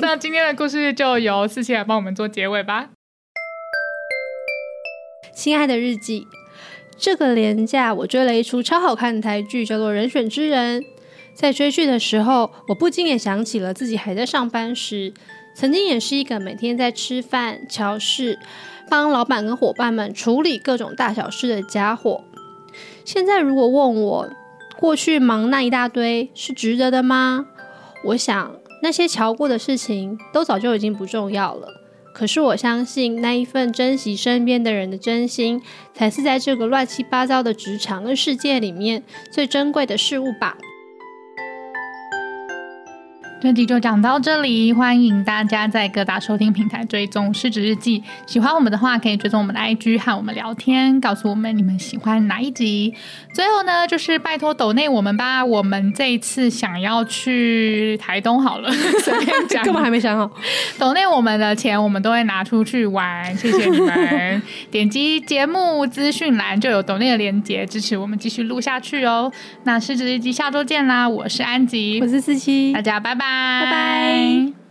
[0.00, 2.88] 那今天的故事就由四七来帮我们做结尾吧。
[5.36, 6.26] 亲爱的日记，
[6.96, 10.80] 这个连假我追了一出超好看的台剧，叫做《人选之人》。
[11.34, 15.12] 在追剧的时候，我不禁也想起了自己还在上班时，
[15.54, 18.38] 曾经也是一个每天在吃饭、乔事、
[18.88, 22.24] 帮老板跟伙伴们处理各种大小事的家伙。
[23.04, 24.30] 现在如果问我，
[24.78, 27.44] 过去忙那一大堆是值得的吗？
[28.06, 31.82] 我想那些乔过的事情都早就已经不重要了。
[32.16, 35.60] 可是我相信，那一份珍惜身边的人的真心，
[35.92, 40.56] 才是在这个乱七八糟的职场跟世界里面最珍贵的事物吧。
[43.38, 48.00] 这集就讲到这里，欢迎大家在各大收听平台追踪《失职日记》。
[48.26, 52.94] 喜欢我们的话，可以追踪我们的 IG 和我们聊天，告诉我们你们喜欢哪一集。
[53.34, 60.28] 最后呢，就是拜托抖内我们吧，我们这一次想要去台东好了，随便讲，根本还没想好。
[60.78, 64.42] 抖内我们的钱，我们都会拿出去玩，谢谢你们。
[64.70, 69.30] 点击节目资讯栏就有抖内的连接，支持我们继续录下去哦。
[69.64, 74.56] 那《失职日记》下周见啦，我是安吉，我是四七，大家拜拜。